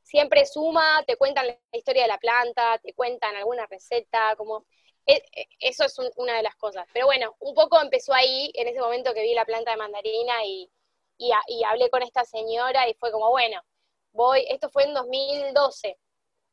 siempre 0.02 0.46
suma, 0.46 1.02
te 1.06 1.16
cuentan 1.16 1.46
la 1.46 1.58
historia 1.72 2.02
de 2.02 2.08
la 2.08 2.18
planta, 2.18 2.78
te 2.78 2.92
cuentan 2.94 3.34
alguna 3.36 3.66
receta, 3.66 4.36
como 4.36 4.64
e, 5.06 5.16
e, 5.32 5.48
eso 5.60 5.84
es 5.84 5.98
una 6.16 6.36
de 6.36 6.42
las 6.42 6.56
cosas. 6.56 6.86
Pero 6.92 7.06
bueno, 7.06 7.34
un 7.40 7.54
poco 7.54 7.80
empezó 7.80 8.14
ahí, 8.14 8.50
en 8.54 8.68
ese 8.68 8.80
momento 8.80 9.12
que 9.12 9.22
vi 9.22 9.34
la 9.34 9.44
planta 9.44 9.72
de 9.72 9.76
mandarina 9.76 10.44
y, 10.44 10.70
y, 11.18 11.32
hablé 11.64 11.90
con 11.90 12.02
esta 12.02 12.24
señora 12.24 12.88
y 12.88 12.94
fue 12.94 13.10
como, 13.10 13.30
bueno, 13.30 13.60
voy, 14.12 14.46
esto 14.48 14.70
fue 14.70 14.84
en 14.84 14.94
2012, 14.94 15.98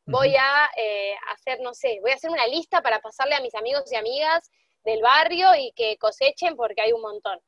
voy 0.06 0.36
a 0.36 0.70
eh, 0.78 1.16
hacer, 1.34 1.60
no 1.62 1.74
sé, 1.74 2.00
voy 2.02 2.12
a 2.12 2.16
hacer 2.16 2.30
una 2.30 2.48
lista 2.48 2.82
para 2.82 3.00
pasarle 3.00 3.36
a 3.36 3.42
mis 3.42 3.56
amigos 3.56 3.92
y 3.92 3.96
amigas 3.96 4.50
del 4.84 5.02
barrio 5.02 5.56
y 5.56 5.72
que 5.74 5.98
cosechen 5.98 6.56
porque 6.56 6.82
hay 6.82 6.92
un 6.92 7.02
montón. 7.02 7.40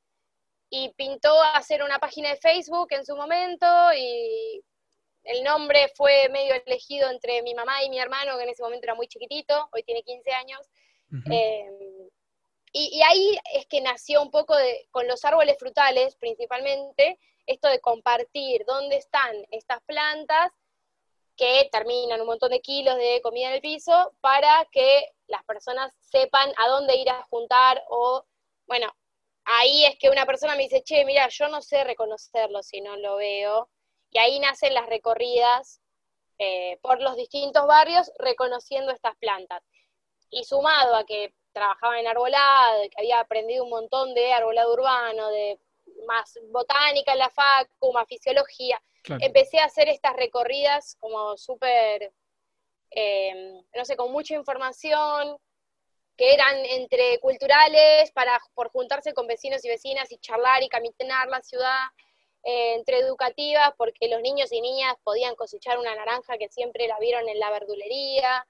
Y 0.69 0.89
pintó 0.95 1.41
hacer 1.41 1.83
una 1.83 1.99
página 1.99 2.29
de 2.29 2.37
Facebook 2.37 2.87
en 2.91 3.05
su 3.05 3.15
momento 3.15 3.65
y 3.95 4.63
el 5.23 5.43
nombre 5.43 5.87
fue 5.95 6.29
medio 6.29 6.55
elegido 6.65 7.09
entre 7.09 7.41
mi 7.43 7.53
mamá 7.53 7.83
y 7.83 7.89
mi 7.89 7.99
hermano, 7.99 8.37
que 8.37 8.43
en 8.43 8.49
ese 8.49 8.63
momento 8.63 8.85
era 8.85 8.95
muy 8.95 9.07
chiquitito, 9.07 9.69
hoy 9.71 9.83
tiene 9.83 10.03
15 10.03 10.31
años. 10.31 10.59
Em, 11.29 12.09
y, 12.71 13.01
ahí 13.03 13.37
es 13.53 13.67
que 13.67 13.81
nació 13.81 14.21
un 14.23 14.31
poco 14.31 14.55
de, 14.55 14.87
con 14.89 15.07
los 15.07 15.23
árboles 15.25 15.57
frutales 15.59 16.15
principalmente, 16.15 17.19
esto 17.45 17.67
de 17.67 17.79
compartir 17.79 18.65
dónde 18.65 18.97
están 18.97 19.45
estas 19.51 19.81
plantas 19.83 20.51
que 21.35 21.69
terminan 21.71 22.21
un 22.21 22.27
montón 22.27 22.51
de 22.51 22.61
kilos 22.61 22.95
de 22.97 23.21
comida 23.21 23.47
en 23.47 23.55
el 23.55 23.61
piso 23.61 24.13
para 24.21 24.67
que 24.71 25.13
las 25.27 25.43
personas 25.45 25.93
sepan 25.99 26.53
a 26.57 26.67
dónde 26.67 26.95
ir 26.95 27.09
a 27.09 27.23
juntar 27.23 27.83
o, 27.89 28.25
bueno, 28.67 28.93
ahí 29.45 29.85
es 29.85 29.97
que 29.97 30.09
una 30.09 30.25
persona 30.25 30.55
me 30.55 30.63
dice, 30.63 30.83
che, 30.83 31.05
mira, 31.05 31.27
yo 31.29 31.47
no 31.47 31.61
sé 31.61 31.83
reconocerlo 31.83 32.61
si 32.63 32.81
no 32.81 32.95
lo 32.97 33.17
veo, 33.17 33.69
y 34.11 34.19
ahí 34.19 34.39
nacen 34.39 34.73
las 34.73 34.85
recorridas 34.87 35.81
eh, 36.37 36.77
por 36.81 37.01
los 37.01 37.15
distintos 37.15 37.65
barrios 37.65 38.11
reconociendo 38.19 38.91
estas 38.91 39.15
plantas. 39.17 39.63
Y 40.29 40.43
sumado 40.45 40.95
a 40.95 41.05
que 41.05 41.33
trabajaba 41.51 41.99
en 41.99 42.07
arbolado, 42.07 42.83
que 42.89 43.01
había 43.01 43.19
aprendido 43.19 43.63
un 43.63 43.69
montón 43.69 44.13
de 44.13 44.33
arbolado 44.33 44.73
urbano, 44.73 45.29
de 45.29 45.59
más 46.07 46.39
botánica 46.49 47.13
en 47.13 47.19
la 47.19 47.29
facu, 47.29 47.91
más 47.93 48.07
fisiología, 48.07 48.81
empecé 49.19 49.59
a 49.59 49.65
hacer 49.65 49.89
estas 49.89 50.15
recorridas 50.15 50.95
como 50.99 51.37
súper, 51.37 52.13
eh, 52.91 53.61
no 53.75 53.85
sé, 53.85 53.95
con 53.95 54.11
mucha 54.11 54.35
información, 54.35 55.37
que 56.15 56.33
eran 56.33 56.55
entre 56.65 57.19
culturales, 57.19 58.11
para, 58.11 58.39
por 58.53 58.69
juntarse 58.69 59.13
con 59.13 59.27
vecinos 59.27 59.63
y 59.65 59.69
vecinas 59.69 60.11
y 60.11 60.17
charlar 60.19 60.61
y 60.63 60.69
caminar 60.69 61.27
la 61.27 61.41
ciudad, 61.41 61.85
eh, 62.43 62.75
entre 62.75 62.99
educativas, 62.99 63.71
porque 63.77 64.09
los 64.09 64.21
niños 64.21 64.51
y 64.51 64.61
niñas 64.61 64.95
podían 65.03 65.35
cosechar 65.35 65.79
una 65.79 65.95
naranja 65.95 66.37
que 66.37 66.49
siempre 66.49 66.87
la 66.87 66.99
vieron 66.99 67.27
en 67.29 67.39
la 67.39 67.49
verdulería. 67.49 68.45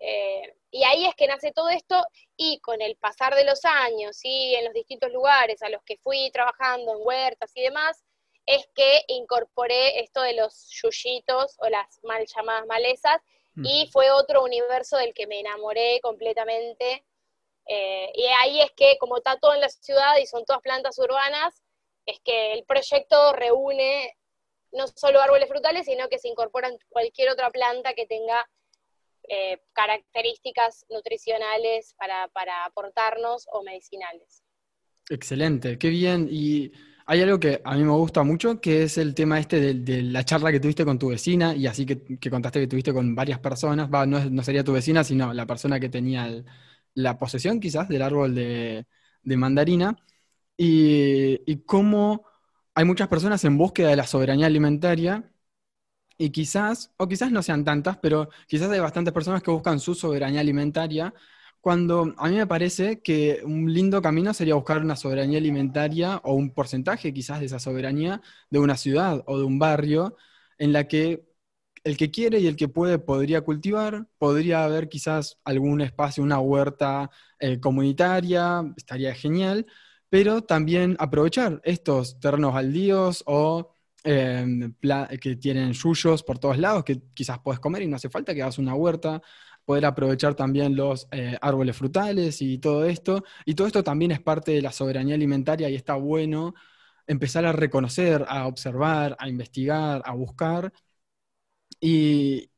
Eh, 0.00 0.54
y 0.70 0.84
ahí 0.84 1.06
es 1.06 1.14
que 1.16 1.26
nace 1.26 1.50
todo 1.52 1.70
esto 1.70 1.96
y 2.36 2.60
con 2.60 2.80
el 2.80 2.96
pasar 2.96 3.34
de 3.34 3.44
los 3.44 3.64
años 3.64 4.20
y 4.22 4.54
en 4.54 4.64
los 4.64 4.74
distintos 4.74 5.10
lugares 5.12 5.60
a 5.62 5.70
los 5.70 5.82
que 5.82 5.96
fui 5.96 6.30
trabajando, 6.30 6.92
en 6.92 6.98
huertas 7.04 7.50
y 7.56 7.62
demás, 7.62 8.04
es 8.48 8.66
que 8.74 9.02
incorporé 9.08 10.00
esto 10.00 10.22
de 10.22 10.32
los 10.32 10.70
yuyitos 10.70 11.54
o 11.58 11.68
las 11.68 12.02
mal 12.02 12.24
llamadas 12.26 12.66
malezas 12.66 13.20
y 13.62 13.90
fue 13.92 14.10
otro 14.10 14.42
universo 14.42 14.96
del 14.96 15.12
que 15.12 15.26
me 15.26 15.40
enamoré 15.40 16.00
completamente. 16.00 17.04
Eh, 17.66 18.10
y 18.14 18.24
ahí 18.40 18.62
es 18.62 18.70
que 18.70 18.96
como 18.98 19.18
está 19.18 19.36
todo 19.38 19.52
en 19.52 19.60
la 19.60 19.68
ciudad 19.68 20.16
y 20.16 20.26
son 20.26 20.46
todas 20.46 20.62
plantas 20.62 20.98
urbanas, 20.98 21.62
es 22.06 22.20
que 22.20 22.54
el 22.54 22.64
proyecto 22.64 23.34
reúne 23.34 24.16
no 24.72 24.86
solo 24.86 25.20
árboles 25.20 25.48
frutales, 25.48 25.84
sino 25.84 26.08
que 26.08 26.18
se 26.18 26.28
incorporan 26.28 26.78
cualquier 26.88 27.28
otra 27.28 27.50
planta 27.50 27.92
que 27.92 28.06
tenga 28.06 28.48
eh, 29.28 29.60
características 29.74 30.86
nutricionales 30.88 31.94
para, 31.98 32.64
aportarnos 32.64 33.46
o 33.52 33.62
medicinales. 33.62 34.42
Excelente, 35.10 35.78
qué 35.78 35.88
bien. 35.88 36.28
Y 36.30 36.72
hay 37.10 37.22
algo 37.22 37.40
que 37.40 37.62
a 37.64 37.74
mí 37.74 37.84
me 37.84 37.92
gusta 37.92 38.22
mucho, 38.22 38.60
que 38.60 38.82
es 38.84 38.98
el 38.98 39.14
tema 39.14 39.40
este 39.40 39.74
de, 39.74 40.02
la 40.02 40.24
charla 40.24 40.52
que 40.52 40.60
tuviste 40.60 40.84
con 40.84 40.98
tu 40.98 41.08
vecina, 41.08 41.54
y 41.54 41.66
así 41.66 41.86
que, 41.86 42.30
contaste 42.30 42.60
que 42.60 42.66
tuviste 42.66 42.92
con 42.92 43.14
varias 43.14 43.38
personas, 43.40 43.88
no, 43.90 44.42
sería 44.42 44.62
tu 44.62 44.74
vecina, 44.74 45.02
sino 45.04 45.32
la 45.32 45.46
persona 45.46 45.80
que 45.80 45.88
tenía 45.88 46.44
la 46.94 47.18
posesión 47.18 47.60
quizás 47.60 47.88
del 47.88 48.02
árbol 48.02 48.34
de, 48.34 48.86
de 49.22 49.36
mandarina. 49.36 49.96
Y, 50.56 51.56
cómo 51.66 52.24
hay 52.74 52.84
muchas 52.84 53.08
personas 53.08 53.44
en 53.44 53.58
búsqueda 53.58 53.90
de 53.90 53.96
la 53.96 54.06
soberanía 54.06 54.46
alimentaria 54.46 55.30
y 56.18 56.30
quizás, 56.30 56.92
o 56.98 57.08
quizás 57.08 57.30
no 57.32 57.42
sean 57.42 57.64
tantas, 57.64 57.98
pero 57.98 58.30
quizás 58.48 58.70
hay 58.70 58.80
bastantes 58.80 59.14
personas 59.14 59.42
que 59.42 59.50
buscan 59.50 59.80
su 59.80 59.94
soberanía 59.94 60.40
alimentaria, 60.40 61.14
cuando 61.60 62.14
a 62.16 62.28
mí 62.28 62.36
me 62.36 62.46
parece 62.46 63.00
que 63.02 63.40
un 63.44 63.72
lindo 63.72 64.00
camino 64.02 64.32
sería 64.34 64.54
buscar 64.54 64.82
una 64.82 64.96
soberanía 64.96 65.38
alimentaria 65.38 66.18
o 66.24 66.34
un 66.34 66.54
porcentaje 66.54 67.12
quizás 67.12 67.40
de 67.40 67.46
esa 67.46 67.58
soberanía 67.58 68.22
de 68.50 68.58
una 68.60 68.76
ciudad 68.76 69.22
o 69.26 69.38
de 69.38 69.44
un 69.44 69.58
barrio 69.58 70.16
en 70.58 70.72
la 70.72 70.88
que 70.88 71.28
el 71.84 71.96
que 71.96 72.10
quiere 72.10 72.40
y 72.40 72.46
el 72.46 72.56
que 72.56 72.68
puede 72.68 72.98
podría 72.98 73.40
cultivar, 73.42 74.06
podría 74.18 74.64
haber 74.64 74.88
quizás 74.88 75.38
algún 75.44 75.80
espacio, 75.80 76.22
una 76.22 76.40
huerta 76.40 77.10
eh, 77.38 77.60
comunitaria, 77.60 78.62
estaría 78.76 79.14
genial, 79.14 79.66
pero 80.08 80.42
también 80.42 80.96
aprovechar 80.98 81.60
estos 81.64 82.18
terrenos 82.20 82.54
baldíos 82.54 83.22
o 83.26 83.72
em, 84.04 84.74
que 85.20 85.36
tienen 85.36 85.72
yuyos 85.72 86.22
por 86.22 86.38
todos 86.38 86.58
lados, 86.58 86.84
que 86.84 87.00
quizás 87.14 87.38
puedes 87.40 87.60
comer 87.60 87.82
y 87.82 87.88
no 87.88 87.96
hace 87.96 88.08
falta 88.10 88.34
que 88.34 88.42
hagas 88.42 88.58
una 88.58 88.74
huerta, 88.74 89.20
poder 89.68 89.84
aprovechar 89.84 90.34
también 90.34 90.74
los 90.76 91.08
eh, 91.10 91.36
árboles 91.42 91.76
frutales 91.76 92.40
y 92.40 92.56
todo 92.58 92.86
esto. 92.86 93.22
Y 93.44 93.54
todo 93.54 93.66
esto 93.66 93.84
también 93.84 94.12
es 94.12 94.20
parte 94.20 94.52
de 94.52 94.62
la 94.62 94.72
soberanía 94.72 95.14
alimentaria 95.14 95.68
y 95.68 95.74
está 95.74 95.94
bueno 95.96 96.54
empezar 97.06 97.44
a 97.44 97.52
reconocer, 97.52 98.24
a 98.28 98.46
observar, 98.46 99.14
a 99.18 99.28
investigar, 99.28 100.00
a 100.06 100.14
buscar. 100.14 100.72
Y, 101.80 102.50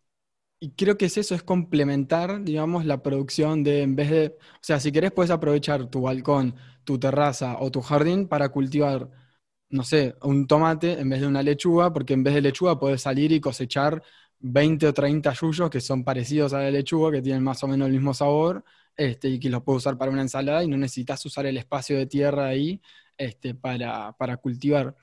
creo 0.77 0.97
que 0.99 1.07
es 1.07 1.17
eso, 1.19 1.35
es 1.35 1.43
complementar, 1.43 2.45
digamos, 2.45 2.85
la 2.87 3.03
producción 3.03 3.65
de, 3.65 3.83
en 3.83 3.97
vez 3.97 4.11
de, 4.11 4.27
o 4.39 4.59
sea, 4.63 4.81
si 4.81 4.93
querés 4.93 5.13
puedes 5.13 5.31
aprovechar 5.33 5.91
tu 5.91 6.03
balcón, 6.03 6.55
tu 6.85 6.99
terraza 6.99 7.59
o 7.61 7.71
tu 7.71 7.81
jardín 7.83 8.29
para 8.29 8.51
cultivar, 8.51 9.11
no 9.71 9.85
sé, 9.85 10.17
un 10.23 10.47
tomate 10.47 11.01
en 11.01 11.09
vez 11.11 11.21
de 11.21 11.27
una 11.29 11.43
lechuga, 11.43 11.93
porque 11.93 12.15
en 12.15 12.25
vez 12.25 12.35
de 12.35 12.43
lechuga 12.43 12.79
puedes 12.79 13.03
salir 13.03 13.33
y 13.33 13.41
cosechar 13.41 14.03
20 14.41 14.87
o 14.89 14.95
30 14.95 15.33
yuyos 15.33 15.71
que 15.71 15.81
son 15.81 16.05
parecidos 16.05 16.53
a 16.53 16.61
la 16.61 16.71
lechuga, 16.71 17.13
que 17.13 17.23
tienen 17.23 17.43
más 17.43 17.63
o 17.65 17.69
menos 17.69 17.87
el 17.87 17.93
mismo 17.93 18.15
sabor, 18.15 18.65
este, 18.97 19.29
y 19.29 19.39
que 19.41 19.51
los 19.51 19.63
puedes 19.63 19.79
usar 19.79 19.97
para 19.99 20.11
una 20.11 20.23
ensalada 20.23 20.65
y 20.65 20.69
no 20.69 20.77
necesitas 20.77 21.25
usar 21.27 21.47
el 21.47 21.57
espacio 21.57 21.97
de 21.99 22.07
tierra 22.07 22.47
ahí 22.47 22.81
este, 23.17 23.55
para, 23.55 24.13
para 24.13 24.37
cultivar. 24.39 24.97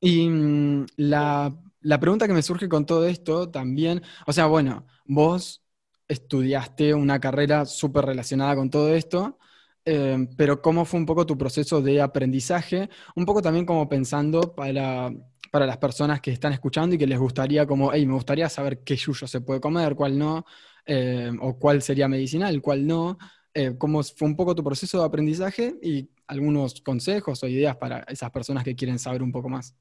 Y 0.00 0.28
mm, 0.28 0.86
la 0.96 1.54
la 1.82 1.98
pregunta 2.00 2.26
que 2.28 2.32
me 2.34 2.42
surge 2.42 2.68
con 2.68 2.86
todo 2.86 3.06
esto 3.06 3.50
también, 3.50 4.02
o 4.26 4.32
sea, 4.32 4.46
bueno, 4.46 4.86
vos 5.04 5.62
estudiaste 6.08 6.94
una 6.94 7.20
carrera 7.20 7.66
súper 7.66 8.04
relacionada 8.06 8.54
con 8.56 8.70
todo 8.70 8.94
esto, 8.94 9.38
eh, 9.84 10.28
pero 10.36 10.62
¿cómo 10.62 10.84
fue 10.84 11.00
un 11.00 11.06
poco 11.06 11.26
tu 11.26 11.36
proceso 11.36 11.82
de 11.82 12.00
aprendizaje? 12.00 12.88
Un 13.16 13.26
poco 13.26 13.42
también 13.42 13.66
como 13.66 13.88
pensando 13.88 14.54
para, 14.54 15.12
para 15.52 15.66
las 15.66 15.76
personas 15.76 16.22
que 16.22 16.30
están 16.30 16.54
escuchando 16.54 16.94
y 16.94 16.98
que 16.98 17.06
les 17.06 17.18
gustaría 17.18 17.66
como, 17.66 17.92
hey, 17.92 18.06
me 18.06 18.14
gustaría 18.14 18.48
saber 18.48 18.82
qué 18.82 18.96
yuyo 18.96 19.26
se 19.26 19.42
puede 19.42 19.60
comer, 19.60 19.94
cuál 19.94 20.18
no, 20.18 20.46
eh, 20.86 21.30
o 21.42 21.58
cuál 21.58 21.82
sería 21.82 22.08
medicinal, 22.08 22.62
cuál 22.62 22.86
no. 22.86 23.18
Eh, 23.52 23.76
¿Cómo 23.76 24.02
fue 24.02 24.28
un 24.28 24.34
poco 24.34 24.54
tu 24.54 24.64
proceso 24.64 24.98
de 24.98 25.04
aprendizaje 25.04 25.74
y 25.82 26.08
algunos 26.26 26.80
consejos 26.80 27.42
o 27.42 27.48
ideas 27.48 27.76
para 27.76 27.98
esas 28.08 28.30
personas 28.30 28.64
que 28.64 28.74
quieren 28.74 28.98
saber 28.98 29.22
un 29.22 29.30
poco 29.30 29.50
más? 29.50 29.74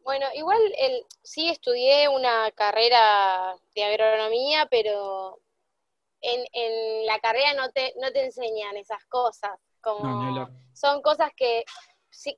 Bueno, 0.00 0.26
igual 0.34 0.60
sí 1.22 1.48
estudié 1.48 2.10
una 2.10 2.50
carrera 2.50 3.56
de 3.74 3.82
agronomía, 3.82 4.68
pero 4.70 5.40
en, 6.20 7.06
la 7.06 7.18
carrera 7.20 7.54
no 7.54 7.70
te, 7.70 7.94
no 7.98 8.12
te 8.12 8.26
enseñan 8.26 8.76
esas 8.76 9.02
cosas. 9.06 9.52
Como 9.80 10.50
son 10.74 11.00
cosas 11.00 11.30
que 11.34 11.64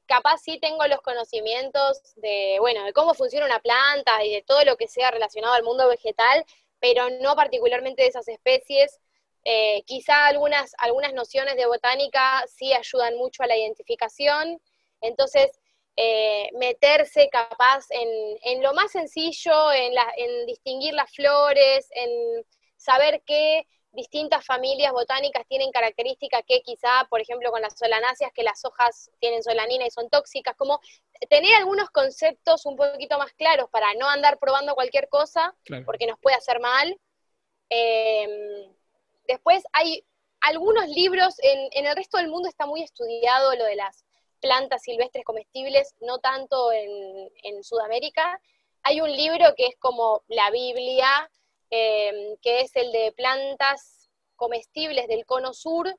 capaz 0.07 0.39
sí 0.39 0.59
tengo 0.61 0.87
los 0.87 1.01
conocimientos 1.01 2.01
de, 2.17 2.57
bueno, 2.61 2.85
de 2.85 2.93
cómo 2.93 3.15
funciona 3.15 3.47
una 3.47 3.61
planta 3.61 4.25
y 4.25 4.33
de 4.33 4.43
todo 4.43 4.65
lo 4.65 4.77
que 4.77 4.89
sea 4.89 5.11
relacionado 5.11 5.55
al 5.55 5.63
mundo 5.63 5.89
vegetal, 5.89 6.45
pero 6.79 7.09
no 7.21 7.35
particularmente 7.37 8.03
de 8.03 8.09
esas 8.09 8.29
especies. 8.29 8.99
Eh, 9.45 9.83
quizá 9.87 10.27
algunas, 10.27 10.75
algunas 10.79 11.15
nociones 11.15 11.57
de 11.57 11.67
botánica 11.67 12.45
sí 12.47 12.75
ayudan 12.75 13.17
mucho 13.17 13.43
a 13.43 13.47
la 13.47 13.57
identificación, 13.57 14.61
entonces 15.01 15.51
eh, 15.97 16.51
meterse 16.55 17.29
capaz 17.31 17.87
en, 17.91 18.09
en, 18.43 18.63
lo 18.63 18.75
más 18.75 18.93
sencillo, 18.93 19.73
en, 19.73 19.95
la, 19.95 20.13
en 20.17 20.47
distinguir 20.47 20.95
las 20.95 21.11
flores, 21.11 21.89
en 21.95 22.45
saber 22.77 23.23
qué 23.27 23.67
distintas 23.93 24.45
familias 24.45 24.93
botánicas 24.93 25.47
tienen 25.49 25.71
características 25.73 26.43
que 26.47 26.63
quizá, 26.63 27.07
por 27.11 27.21
ejemplo, 27.21 27.51
con 27.51 27.61
las 27.61 27.77
solanáceas, 27.77 28.33
que 28.33 28.43
las 28.43 28.65
hojas 28.65 29.11
tienen 29.19 29.43
solanina 29.43 29.87
y 29.87 29.91
son 29.91 30.09
tóxicas, 30.09 30.57
como 30.57 30.81
tener 31.29 31.55
algunos 31.57 31.91
conceptos 31.91 32.67
un 32.67 32.77
poquito 32.77 33.19
más 33.19 33.33
claros 33.33 33.69
para 33.71 33.93
no 33.95 34.09
andar 34.09 34.39
probando 34.39 34.75
cualquier 34.75 35.09
cosa, 35.09 35.55
porque 35.85 36.07
nos 36.07 36.19
puede 36.21 36.37
hacer 36.37 36.61
mal. 36.61 36.99
Em, 37.69 38.73
después 39.27 39.63
hay 39.73 40.05
algunos 40.41 40.89
libros, 40.89 41.35
en, 41.43 41.87
el 41.87 41.97
resto 41.97 42.19
del 42.19 42.29
mundo 42.29 42.49
está 42.49 42.67
muy 42.67 42.83
estudiado 42.83 43.55
lo 43.57 43.65
de 43.65 43.77
las 43.77 44.05
plantas 44.41 44.83
silvestres 44.83 45.25
comestibles, 45.25 45.95
no 46.01 46.19
tanto 46.19 46.73
en, 46.73 47.31
en 47.43 47.63
Sudamérica. 47.63 48.41
Hay 48.83 49.01
un 49.01 49.11
libro 49.11 49.55
que 49.57 49.67
es 49.67 49.77
como 49.79 50.23
la 50.29 50.51
Biblia, 50.51 51.31
Em, 51.71 52.37
que 52.43 52.63
es 52.63 52.75
el 52.75 52.91
de 52.91 53.13
plantas 53.13 54.11
comestibles 54.35 55.07
del 55.07 55.25
cono 55.25 55.53
sur, 55.55 55.97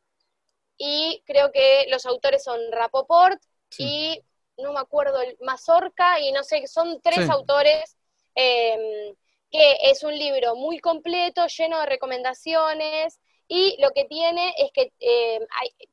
y 0.77 1.23
creo 1.25 1.51
que 1.53 1.85
los 1.89 2.05
autores 2.05 2.43
son 2.43 2.59
Rapoport 2.71 3.41
y 3.77 4.21
no 4.57 4.73
me 4.73 4.79
acuerdo, 4.79 5.21
el 5.21 5.37
Mazorca, 5.39 6.19
y 6.19 6.33
no 6.33 6.43
sé, 6.43 6.67
son 6.67 6.99
tres 7.01 7.29
autores, 7.29 7.95
em, 8.35 9.15
que 9.49 9.77
es 9.83 10.03
un 10.03 10.17
libro 10.17 10.55
muy 10.55 10.79
completo, 10.79 11.47
lleno 11.47 11.79
de 11.79 11.85
recomendaciones, 11.85 13.19
y 13.47 13.77
lo 13.81 13.91
que 13.91 14.05
tiene 14.05 14.53
es 14.57 14.71
que 14.73 14.91
em, 14.99 15.45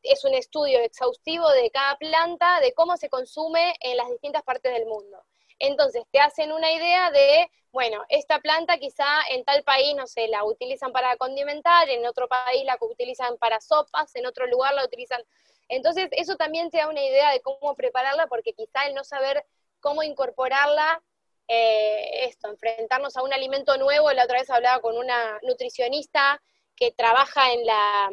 es 0.02 0.24
un 0.24 0.34
estudio 0.34 0.80
exhaustivo 0.80 1.48
de 1.50 1.70
cada 1.70 1.96
planta, 1.98 2.60
de 2.60 2.72
cómo 2.72 2.96
se 2.96 3.08
consume 3.08 3.76
en 3.80 3.96
las 3.96 4.08
distintas 4.10 4.42
partes 4.42 4.72
del 4.72 4.86
mundo. 4.86 5.24
Entonces 5.60 6.02
te 6.10 6.20
hacen 6.20 6.52
una 6.52 6.72
idea 6.72 7.10
de, 7.10 7.50
bueno, 7.78 8.04
esta 8.08 8.40
planta 8.40 8.76
quizá 8.78 9.06
en 9.30 9.44
tal 9.44 9.62
país, 9.62 9.94
no 9.94 10.08
sé, 10.08 10.26
la 10.26 10.42
utilizan 10.42 10.90
para 10.90 11.16
condimentar, 11.16 11.88
en 11.88 12.04
otro 12.06 12.26
país 12.26 12.64
la 12.64 12.76
utilizan 12.80 13.38
para 13.38 13.60
sopas, 13.60 14.12
en 14.16 14.26
otro 14.26 14.48
lugar 14.48 14.74
la 14.74 14.84
utilizan. 14.84 15.22
Entonces 15.68 16.08
eso 16.10 16.34
también 16.34 16.70
te 16.70 16.78
da 16.78 16.88
una 16.88 17.04
idea 17.04 17.30
de 17.30 17.40
cómo 17.40 17.76
prepararla, 17.76 18.26
porque 18.26 18.52
quizá 18.52 18.84
el 18.88 18.96
no 18.96 19.04
saber 19.04 19.46
cómo 19.78 20.02
incorporarla, 20.02 21.00
eh, 21.46 22.26
esto, 22.26 22.48
enfrentarnos 22.48 23.16
a 23.16 23.22
un 23.22 23.32
alimento 23.32 23.76
nuevo, 23.76 24.10
la 24.10 24.24
otra 24.24 24.40
vez 24.40 24.50
hablaba 24.50 24.80
con 24.80 24.98
una 24.98 25.38
nutricionista 25.42 26.42
que 26.74 26.90
trabaja 26.90 27.52
en 27.52 27.64
la, 27.64 28.10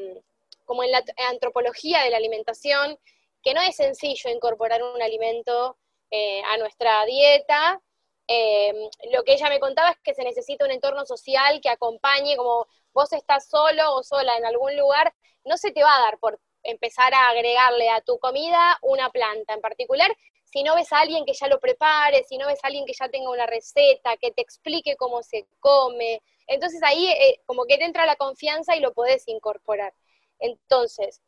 como 0.63 0.83
en 0.83 0.91
la 0.91 1.03
antropología 1.31 2.03
de 2.03 2.11
la 2.11 2.17
alimentación, 2.17 2.99
que 3.41 3.55
no 3.55 3.61
es 3.61 3.75
sencillo 3.75 4.29
incorporar 4.29 4.83
un 4.83 5.01
alimento 5.01 5.79
eh, 6.11 6.43
a 6.43 6.57
nuestra 6.57 7.03
dieta. 7.05 7.81
Eh, 8.27 8.73
lo 9.11 9.23
que 9.23 9.33
ella 9.33 9.49
me 9.49 9.59
contaba 9.59 9.91
es 9.91 9.97
que 9.99 10.13
se 10.13 10.23
necesita 10.23 10.65
un 10.65 10.71
entorno 10.71 11.05
social 11.05 11.61
que 11.61 11.69
acompañe, 11.69 12.35
como 12.37 12.67
vos 12.93 13.13
estás 13.13 13.47
solo 13.47 13.95
o 13.95 14.03
sola 14.03 14.35
en 14.37 14.45
algún 14.45 14.75
lugar, 14.77 15.13
no 15.43 15.57
se 15.57 15.71
te 15.71 15.83
va 15.83 15.95
a 15.95 16.01
dar 16.01 16.17
por 16.19 16.39
empezar 16.63 17.13
a 17.13 17.29
agregarle 17.29 17.89
a 17.89 18.01
tu 18.01 18.17
comida 18.17 18.79
una 18.81 19.09
planta 19.09 19.53
en 19.53 19.61
particular, 19.61 20.11
si 20.45 20.63
no 20.63 20.75
ves 20.75 20.91
a 20.93 20.99
alguien 21.01 21.25
que 21.25 21.33
ya 21.33 21.47
lo 21.47 21.59
prepare, 21.59 22.23
si 22.23 22.37
no 22.37 22.47
ves 22.47 22.63
a 22.63 22.67
alguien 22.67 22.85
que 22.85 22.93
ya 22.93 23.09
tenga 23.09 23.29
una 23.29 23.45
receta, 23.45 24.17
que 24.17 24.31
te 24.31 24.41
explique 24.41 24.95
cómo 24.95 25.21
se 25.21 25.45
come. 25.59 26.21
Entonces 26.47 26.81
ahí 26.83 27.07
eh, 27.07 27.41
como 27.45 27.65
que 27.65 27.77
te 27.77 27.85
entra 27.85 28.05
la 28.05 28.15
confianza 28.15 28.75
y 28.75 28.79
lo 28.79 28.93
podés 28.93 29.27
incorporar. 29.27 29.93
Entonces, 30.39 31.21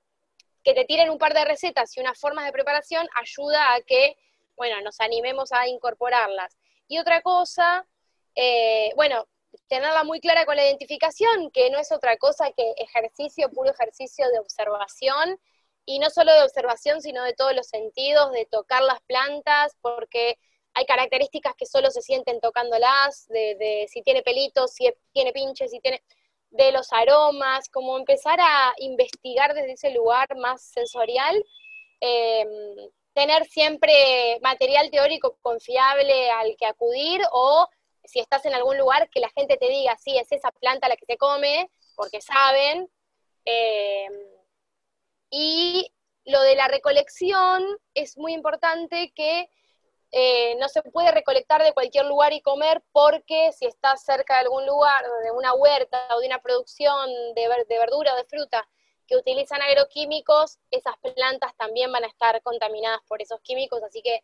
que 0.63 0.73
te 0.73 0.85
tiren 0.85 1.09
un 1.09 1.17
par 1.17 1.33
de 1.33 1.45
recetas 1.45 1.95
y 1.97 1.99
unas 1.99 2.19
formas 2.19 2.45
de 2.45 2.51
preparación 2.51 3.07
ayuda 3.15 3.73
a 3.73 3.81
que 3.81 4.17
bueno, 4.57 4.81
nos 4.81 4.99
animemos 4.99 5.51
a 5.53 5.67
incorporarlas. 5.67 6.57
Y 6.87 6.99
otra 6.99 7.21
cosa, 7.21 7.85
eh, 8.35 8.91
bueno, 8.95 9.27
tenerla 9.67 10.03
muy 10.03 10.19
clara 10.19 10.45
con 10.45 10.55
la 10.55 10.65
identificación, 10.65 11.51
que 11.51 11.69
no 11.69 11.79
es 11.79 11.91
otra 11.91 12.17
cosa 12.17 12.51
que 12.55 12.73
ejercicio, 12.77 13.49
puro 13.49 13.71
ejercicio 13.71 14.29
de 14.29 14.39
observación, 14.39 15.39
y 15.85 15.99
no 15.99 16.09
solo 16.09 16.33
de 16.33 16.43
observación, 16.43 17.01
sino 17.01 17.23
de 17.23 17.33
todos 17.33 17.55
los 17.55 17.67
sentidos, 17.67 18.31
de 18.33 18.45
tocar 18.45 18.83
las 18.83 19.01
plantas, 19.01 19.75
porque 19.81 20.37
hay 20.73 20.85
características 20.85 21.55
que 21.55 21.65
solo 21.65 21.89
se 21.91 22.01
sienten 22.01 22.39
tocándolas, 22.41 23.27
de, 23.29 23.87
si 23.89 24.01
tiene 24.03 24.21
pelitos, 24.21 24.73
si 24.73 24.93
tiene 25.13 25.31
pinches, 25.31 25.71
si 25.71 25.79
tiene 25.79 26.03
de 26.51 26.71
los 26.71 26.91
aromas, 26.91 27.69
como 27.69 27.97
empezar 27.97 28.39
a 28.39 28.73
investigar 28.79 29.53
desde 29.53 29.73
ese 29.73 29.91
lugar 29.91 30.27
más 30.37 30.61
sensorial. 30.61 31.43
Eh, 32.01 32.45
tener 33.17 33.45
siempre 33.45 34.37
material 34.43 34.91
teórico 34.91 35.39
confiable 35.41 36.29
al 36.29 36.55
que 36.55 36.67
acudir 36.67 37.19
o 37.31 37.67
si 38.03 38.19
estás 38.19 38.45
en 38.45 38.53
algún 38.53 38.77
lugar 38.77 39.09
que 39.09 39.19
la 39.19 39.29
gente 39.29 39.57
te 39.57 39.67
diga, 39.67 39.97
sí, 39.97 40.15
es 40.19 40.31
esa 40.31 40.51
planta 40.51 40.87
la 40.87 40.95
que 40.95 41.07
se 41.07 41.17
come, 41.17 41.71
porque 41.95 42.21
saben. 42.21 42.87
Eh, 43.43 44.07
y 45.31 45.91
lo 46.25 46.43
de 46.43 46.55
la 46.55 46.67
recolección 46.67 47.65
es 47.95 48.19
muy 48.19 48.33
importante 48.33 49.11
que 49.15 49.49
eh, 50.11 50.55
no 50.59 50.69
se 50.69 50.83
puede 50.83 51.11
recolectar 51.11 51.63
de 51.63 51.73
cualquier 51.73 52.05
lugar 52.05 52.33
y 52.33 52.41
comer 52.41 52.83
porque 52.91 53.51
si 53.51 53.65
estás 53.65 54.03
cerca 54.03 54.35
de 54.35 54.41
algún 54.41 54.67
lugar, 54.67 55.03
de 55.23 55.31
una 55.31 55.55
huerta 55.55 56.07
o 56.15 56.19
de 56.19 56.27
una 56.27 56.39
producción 56.39 57.09
de, 57.33 57.65
de 57.67 57.79
verdura 57.79 58.13
o 58.13 58.17
de 58.17 58.25
fruta 58.25 58.67
que 59.07 59.15
utilizan 59.15 59.61
agroquímicos, 59.61 60.59
esas 60.69 60.95
plantas 60.97 61.55
también 61.57 61.91
van 61.91 62.03
a 62.03 62.07
estar 62.07 62.41
contaminadas 62.41 62.99
por 63.07 63.21
esos 63.21 63.39
químicos, 63.41 63.81
así 63.83 64.01
que 64.01 64.23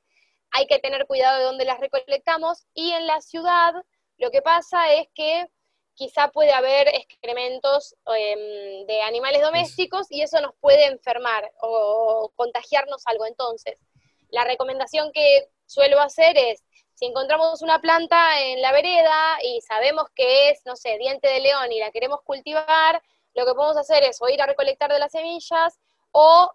hay 0.51 0.67
que 0.67 0.79
tener 0.79 1.07
cuidado 1.07 1.39
de 1.39 1.45
dónde 1.45 1.65
las 1.65 1.79
recolectamos. 1.79 2.65
Y 2.73 2.91
en 2.91 3.07
la 3.07 3.21
ciudad 3.21 3.73
lo 4.17 4.31
que 4.31 4.41
pasa 4.41 4.93
es 4.93 5.07
que 5.15 5.47
quizá 5.95 6.29
puede 6.29 6.51
haber 6.51 6.87
excrementos 6.89 7.95
em, 8.15 8.85
de 8.85 9.01
animales 9.01 9.41
domésticos 9.41 10.07
y 10.11 10.21
eso 10.21 10.41
nos 10.41 10.53
puede 10.59 10.85
enfermar 10.85 11.51
o 11.61 12.31
contagiarnos 12.35 13.03
algo. 13.05 13.25
Entonces, 13.25 13.77
la 14.29 14.43
recomendación 14.43 15.11
que 15.11 15.49
suelo 15.65 15.99
hacer 15.99 16.37
es, 16.37 16.63
si 16.95 17.05
encontramos 17.05 17.61
una 17.61 17.79
planta 17.81 18.41
en 18.41 18.61
la 18.61 18.71
vereda 18.71 19.37
y 19.43 19.61
sabemos 19.61 20.05
que 20.15 20.49
es, 20.49 20.61
no 20.65 20.75
sé, 20.75 20.97
diente 20.97 21.27
de 21.27 21.39
león 21.39 21.71
y 21.71 21.79
la 21.79 21.91
queremos 21.91 22.21
cultivar, 22.23 23.01
lo 23.35 23.45
que 23.45 23.53
podemos 23.53 23.77
hacer 23.77 24.03
es 24.03 24.21
o 24.21 24.29
ir 24.29 24.41
a 24.41 24.45
recolectar 24.45 24.91
de 24.91 24.99
las 24.99 25.11
semillas 25.11 25.79
o 26.11 26.51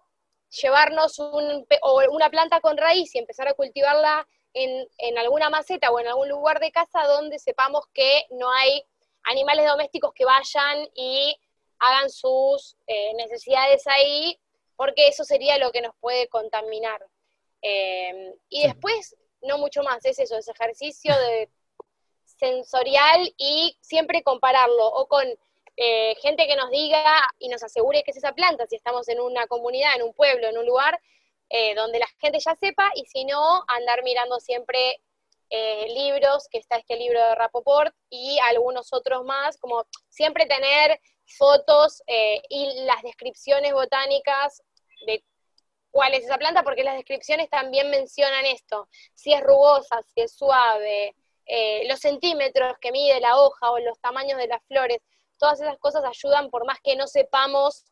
llevarnos 0.61 1.19
una 1.19 2.29
planta 2.29 2.59
con 2.61 2.77
raíz 2.77 3.13
y 3.13 3.19
empezar 3.19 3.47
a 3.47 3.53
cultivarla 3.53 4.27
en, 4.53 5.17
alguna 5.17 5.49
maceta 5.49 5.91
o 5.91 5.99
en 5.99 6.07
algún 6.07 6.29
lugar 6.29 6.59
de 6.59 6.71
casa 6.71 7.03
donde 7.03 7.39
sepamos 7.39 7.85
que 7.93 8.25
no 8.31 8.51
hay 8.51 8.83
animales 9.23 9.67
domésticos 9.67 10.11
que 10.13 10.25
vayan 10.25 10.87
y 10.95 11.37
hagan 11.79 12.09
sus 12.09 12.75
eh, 12.87 13.13
necesidades 13.13 13.85
ahí, 13.87 14.37
porque 14.75 15.07
eso 15.07 15.23
sería 15.23 15.57
lo 15.57 15.71
que 15.71 15.81
nos 15.81 15.95
puede 15.99 16.27
contaminar. 16.27 17.05
Eh, 17.61 18.33
y 18.49 18.63
después, 18.63 19.15
no 19.41 19.57
mucho 19.57 19.83
más, 19.83 20.03
es 20.05 20.19
eso, 20.19 20.37
ese 20.37 20.51
ejercicio 20.51 21.13
de 21.15 21.49
sensorial 22.25 23.33
y 23.37 23.77
siempre 23.81 24.23
compararlo 24.23 24.87
o 24.87 25.07
con 25.07 25.27
eh, 25.81 26.13
gente 26.21 26.45
que 26.45 26.57
nos 26.57 26.69
diga 26.71 27.01
y 27.39 27.47
nos 27.47 27.63
asegure 27.63 28.03
que 28.03 28.11
es 28.11 28.17
esa 28.17 28.33
planta, 28.33 28.67
si 28.67 28.75
estamos 28.75 29.07
en 29.07 29.21
una 29.21 29.47
comunidad, 29.47 29.95
en 29.95 30.01
un 30.01 30.13
pueblo, 30.13 30.49
en 30.49 30.57
un 30.57 30.65
lugar 30.65 30.99
eh, 31.49 31.73
donde 31.73 31.99
la 31.99 32.07
gente 32.19 32.37
ya 32.37 32.53
sepa, 32.55 32.91
y 32.95 33.05
si 33.05 33.23
no, 33.23 33.63
andar 33.65 34.03
mirando 34.03 34.41
siempre 34.41 34.99
eh, 35.49 35.87
libros, 35.87 36.49
que 36.51 36.57
está 36.57 36.75
este 36.75 36.97
libro 36.97 37.21
de 37.21 37.33
Rapoport 37.33 37.95
y 38.09 38.37
algunos 38.39 38.91
otros 38.91 39.23
más, 39.23 39.57
como 39.57 39.85
siempre 40.09 40.47
tener 40.47 40.99
fotos 41.37 42.03
y 42.49 42.83
las 42.83 43.01
descripciones 43.01 43.71
botánicas 43.71 44.61
de 45.05 45.23
cuál 45.91 46.13
es 46.13 46.25
esa 46.25 46.37
planta, 46.37 46.63
porque 46.63 46.83
las 46.83 46.95
descripciones 46.95 47.49
también 47.49 47.89
mencionan 47.89 48.45
esto, 48.47 48.89
si 49.13 49.33
es 49.33 49.41
rugosa, 49.41 50.01
si 50.13 50.21
es 50.21 50.33
suave, 50.33 51.15
los 51.85 51.99
centímetros 51.99 52.77
que 52.81 52.91
mide 52.91 53.21
la 53.21 53.39
hoja 53.39 53.71
o 53.71 53.79
los 53.79 53.97
tamaños 54.01 54.37
de 54.39 54.47
las 54.47 54.61
flores 54.65 54.99
todas 55.39 55.59
esas 55.61 55.77
cosas 55.79 56.03
ayudan 56.05 56.49
por 56.49 56.65
más 56.65 56.79
que 56.83 56.95
no 56.95 57.07
sepamos 57.07 57.85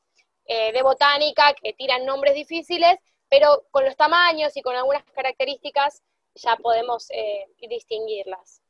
eh, 0.46 0.72
de 0.72 0.84
botánica, 0.84 1.54
que 1.54 1.74
tiran 1.74 2.06
nombres 2.06 2.36
difíciles, 2.36 2.98
pero 3.30 3.64
con 3.72 3.86
los 3.86 3.96
tamaños 3.96 4.56
y 4.56 4.62
con 4.62 4.76
algunas 4.76 5.04
características 5.06 6.04
ya 6.36 6.56
podemos 6.58 7.10
eh, 7.10 7.46
distinguirlas. 7.68 8.62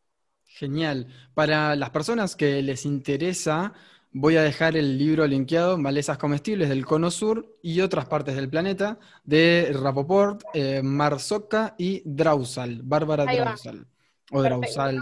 Genial. 0.45 1.07
Para 1.33 1.75
las 1.75 1.89
personas 1.89 2.35
que 2.35 2.61
les 2.61 2.85
interesa 2.85 3.73
voy 4.11 4.37
a 4.37 4.41
dejar 4.41 4.75
el 4.75 4.97
libro 4.97 5.27
linkeado, 5.27 5.77
Malezas 5.77 6.17
comestibles 6.17 6.69
del 6.69 6.85
Cono 6.85 7.11
Sur 7.11 7.57
y 7.61 7.81
otras 7.81 8.05
partes 8.05 8.35
del 8.35 8.49
planeta, 8.49 8.97
de 9.23 9.71
Rapoport, 9.73 10.43
eh, 10.53 10.81
Marzoka 10.81 11.75
y 11.77 12.01
Drausal, 12.05 12.81
Bárbara 12.83 13.25
Drausal. 13.25 13.85
O 14.31 14.41
Drausal. 14.41 14.97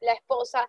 la, 0.00 0.12
esposa 0.12 0.68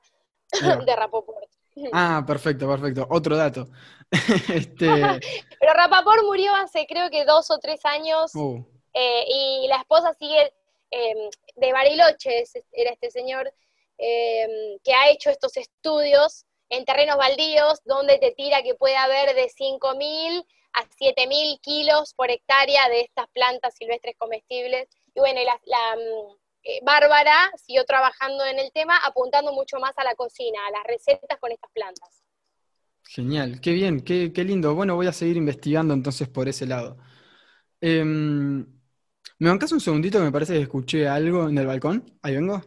de 0.86 0.96
Rapoport. 0.96 1.50
Ah, 1.94 2.24
perfecto, 2.26 2.68
perfecto. 2.68 3.08
Otro 3.10 3.36
dato. 3.36 3.68
este... 4.54 4.86
Pero 5.60 5.74
Rapoport 5.74 6.24
murió 6.24 6.54
hace 6.56 6.86
creo 6.88 7.10
que 7.10 7.26
dos 7.26 7.52
o 7.52 7.60
tres 7.60 7.84
años 7.86 8.34
uh. 8.36 8.64
eh, 8.94 9.26
y 9.28 9.68
la 9.68 9.78
esposa 9.78 10.14
sigue 10.14 10.54
em, 10.92 11.30
de 11.56 11.74
Bariloche, 11.74 12.44
era 12.72 12.92
este 12.92 13.12
señor 13.12 13.52
em, 13.98 14.78
que 14.84 14.94
ha 14.94 15.10
hecho 15.10 15.30
estos 15.30 15.58
estudios 15.58 16.46
en 16.70 16.86
terrenos 16.86 17.18
baldíos 17.18 17.82
donde 17.86 18.18
te 18.18 18.32
tira 18.32 18.64
que 18.64 18.76
puede 18.76 18.96
haber 18.96 19.36
de 19.36 19.48
5.000 19.48 20.46
a 20.74 20.84
7.000 20.84 21.60
kilos 21.62 22.14
por 22.14 22.30
hectárea 22.32 22.90
de 22.90 23.02
estas 23.02 23.28
plantas 23.30 23.76
silvestres 23.76 24.16
comestibles. 24.18 24.90
Y 25.14 25.20
bueno, 25.20 25.40
la, 25.44 25.96
mm, 25.96 26.36
eh, 26.68 26.80
Bárbara 26.84 27.52
siguió 27.64 27.86
trabajando 27.86 28.44
en 28.44 28.58
el 28.58 28.72
tema, 28.72 28.98
apuntando 28.98 29.54
mucho 29.54 29.78
más 29.78 29.96
a 29.98 30.04
la 30.04 30.16
cocina, 30.16 30.60
a 30.68 30.72
las 30.72 30.84
recetas 30.86 31.38
con 31.40 31.52
estas 31.52 31.70
plantas. 31.72 32.24
Genial, 33.04 33.62
qué 33.62 33.72
bien, 33.72 34.02
qué, 34.02 34.32
lindo. 34.44 34.74
Bueno, 34.74 34.96
voy 34.96 35.06
a 35.06 35.14
seguir 35.14 35.38
investigando 35.38 35.94
entonces 35.94 36.28
por 36.28 36.50
ese 36.50 36.66
lado. 36.66 36.98
Em, 37.80 38.66
¿Me 39.38 39.50
bancas 39.50 39.72
un 39.74 39.80
segundito 39.80 40.20
me 40.20 40.32
parece 40.32 40.54
que 40.54 40.62
escuché 40.62 41.08
algo 41.08 41.48
en 41.48 41.58
el 41.60 41.68
balcón? 41.68 42.04
Ahí 42.24 42.34
vengo. 42.34 42.62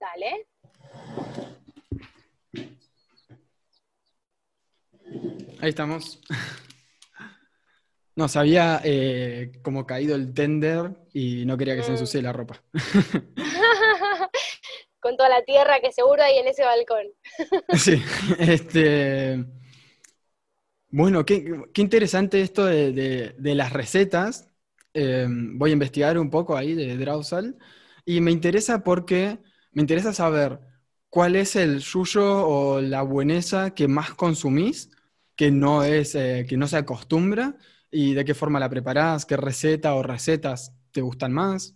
Dale. 0.00 0.46
Ahí 5.60 5.68
estamos. 5.68 6.20
No, 8.18 8.28
se 8.28 8.38
había 8.38 8.80
eh, 8.82 9.52
como 9.62 9.84
caído 9.84 10.16
el 10.16 10.32
tender 10.32 10.90
y 11.18 11.46
no 11.46 11.56
quería 11.56 11.74
que 11.74 11.82
se 11.82 11.88
mm. 11.88 11.94
ensucie 11.94 12.20
la 12.20 12.34
ropa. 12.34 12.62
Con 15.00 15.16
toda 15.16 15.30
la 15.30 15.42
tierra 15.44 15.80
que 15.80 15.90
seguro 15.90 16.22
hay 16.22 16.36
en 16.36 16.48
ese 16.48 16.62
balcón. 16.62 17.06
sí, 17.78 18.02
este... 18.38 19.42
Bueno, 20.90 21.24
qué, 21.24 21.42
interesante 21.76 22.42
esto 22.42 22.66
de, 22.66 23.34
las 23.38 23.72
recetas. 23.72 24.50
Em, 24.92 25.58
voy 25.58 25.70
a 25.70 25.72
investigar 25.72 26.18
un 26.18 26.28
poco 26.28 26.54
ahí 26.54 26.74
de 26.74 26.98
Drausal. 26.98 27.56
Y 28.04 28.20
me 28.20 28.30
interesa 28.30 28.84
porque 28.84 29.38
me 29.72 29.80
interesa 29.80 30.12
saber 30.12 30.60
cuál 31.08 31.34
es 31.36 31.56
el 31.56 31.80
suyo 31.80 32.46
o 32.46 32.82
la 32.82 33.00
bueneza 33.00 33.74
que 33.74 33.88
más 33.88 34.12
consumís, 34.12 34.90
que 35.34 35.50
no, 35.50 35.82
es, 35.82 36.14
eh, 36.14 36.44
que 36.46 36.58
no 36.58 36.68
se 36.68 36.76
acostumbra 36.76 37.56
¿Y 37.90 38.14
de 38.14 38.24
qué 38.24 38.34
forma 38.34 38.60
la 38.60 38.68
preparás? 38.68 39.24
¿Qué 39.24 39.36
receta 39.36 39.94
o 39.94 40.02
recetas 40.02 40.75
te 40.96 41.02
gustan 41.02 41.30
más? 41.30 41.74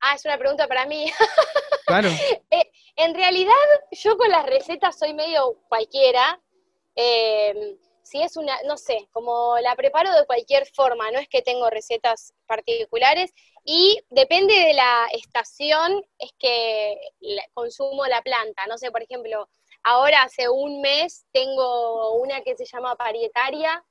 Ah, 0.00 0.16
es 0.16 0.24
una 0.24 0.36
pregunta 0.36 0.66
para 0.66 0.84
mí. 0.86 1.06
Claro. 1.86 2.08
Eh, 2.08 2.72
en 2.96 3.14
realidad, 3.14 3.52
yo 3.90 4.16
con 4.16 4.30
las 4.30 4.46
recetas 4.46 4.98
soy 4.98 5.12
medio 5.12 5.60
cualquiera. 5.68 6.40
Em, 6.94 7.76
si 8.02 8.22
es 8.22 8.38
una, 8.38 8.56
no 8.62 8.78
sé, 8.78 9.06
como 9.12 9.58
la 9.58 9.76
preparo 9.76 10.10
de 10.14 10.24
cualquier 10.24 10.66
forma, 10.66 11.10
no 11.10 11.18
es 11.18 11.28
que 11.28 11.42
tengo 11.42 11.68
recetas 11.68 12.32
particulares 12.46 13.34
y 13.66 14.00
depende 14.08 14.54
de 14.54 14.72
la 14.72 15.08
estación, 15.12 16.02
es 16.18 16.30
que 16.38 16.98
consumo 17.52 18.06
la 18.06 18.22
planta. 18.22 18.66
No 18.66 18.78
sé, 18.78 18.90
por 18.90 19.02
ejemplo, 19.02 19.50
ahora 19.82 20.22
hace 20.22 20.48
un 20.48 20.80
mes 20.80 21.26
tengo 21.32 22.14
una 22.14 22.40
que 22.40 22.56
se 22.56 22.64
llama 22.64 22.96
parietaria, 22.96 23.84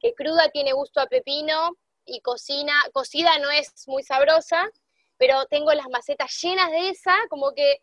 que 0.00 0.12
cruda 0.12 0.48
tiene 0.48 0.72
gusto 0.72 1.00
a 1.00 1.06
pepino 1.06 1.76
y 2.08 2.20
cocina, 2.20 2.74
cocida 2.92 3.38
no 3.38 3.50
es 3.50 3.86
muy 3.86 4.02
sabrosa, 4.02 4.68
pero 5.16 5.46
tengo 5.46 5.72
las 5.74 5.88
macetas 5.88 6.36
llenas 6.42 6.70
de 6.70 6.90
esa, 6.90 7.14
como 7.28 7.52
que 7.52 7.80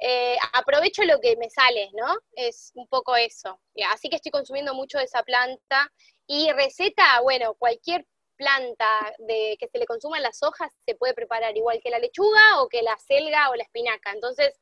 eh, 0.00 0.36
aprovecho 0.54 1.04
lo 1.04 1.20
que 1.20 1.36
me 1.36 1.50
sale, 1.50 1.90
¿no? 1.92 2.16
Es 2.32 2.72
un 2.74 2.88
poco 2.88 3.16
eso. 3.16 3.60
Así 3.92 4.08
que 4.08 4.16
estoy 4.16 4.32
consumiendo 4.32 4.74
mucho 4.74 4.98
de 4.98 5.04
esa 5.04 5.22
planta. 5.22 5.92
Y 6.26 6.50
receta, 6.52 7.20
bueno, 7.20 7.54
cualquier 7.54 8.06
planta 8.36 9.14
de 9.18 9.56
que 9.60 9.68
se 9.68 9.78
le 9.78 9.84
consuman 9.84 10.22
las 10.22 10.42
hojas 10.42 10.72
se 10.86 10.94
puede 10.94 11.12
preparar 11.12 11.54
igual 11.54 11.80
que 11.82 11.90
la 11.90 11.98
lechuga 11.98 12.62
o 12.62 12.68
que 12.68 12.80
la 12.80 12.96
selga 12.96 13.50
o 13.50 13.54
la 13.54 13.64
espinaca. 13.64 14.12
Entonces, 14.12 14.58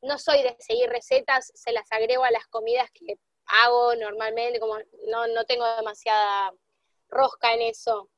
no 0.00 0.18
soy 0.18 0.42
de 0.42 0.56
seguir 0.58 0.88
recetas, 0.88 1.52
se 1.54 1.72
las 1.72 1.90
agrego 1.92 2.24
a 2.24 2.30
las 2.30 2.46
comidas 2.46 2.90
que 2.92 3.18
hago 3.46 3.94
normalmente, 3.96 4.60
como 4.60 4.78
no, 5.08 5.26
no 5.26 5.44
tengo 5.44 5.66
demasiada 5.76 6.52
rosca 7.08 7.52
en 7.52 7.62
eso. 7.62 8.08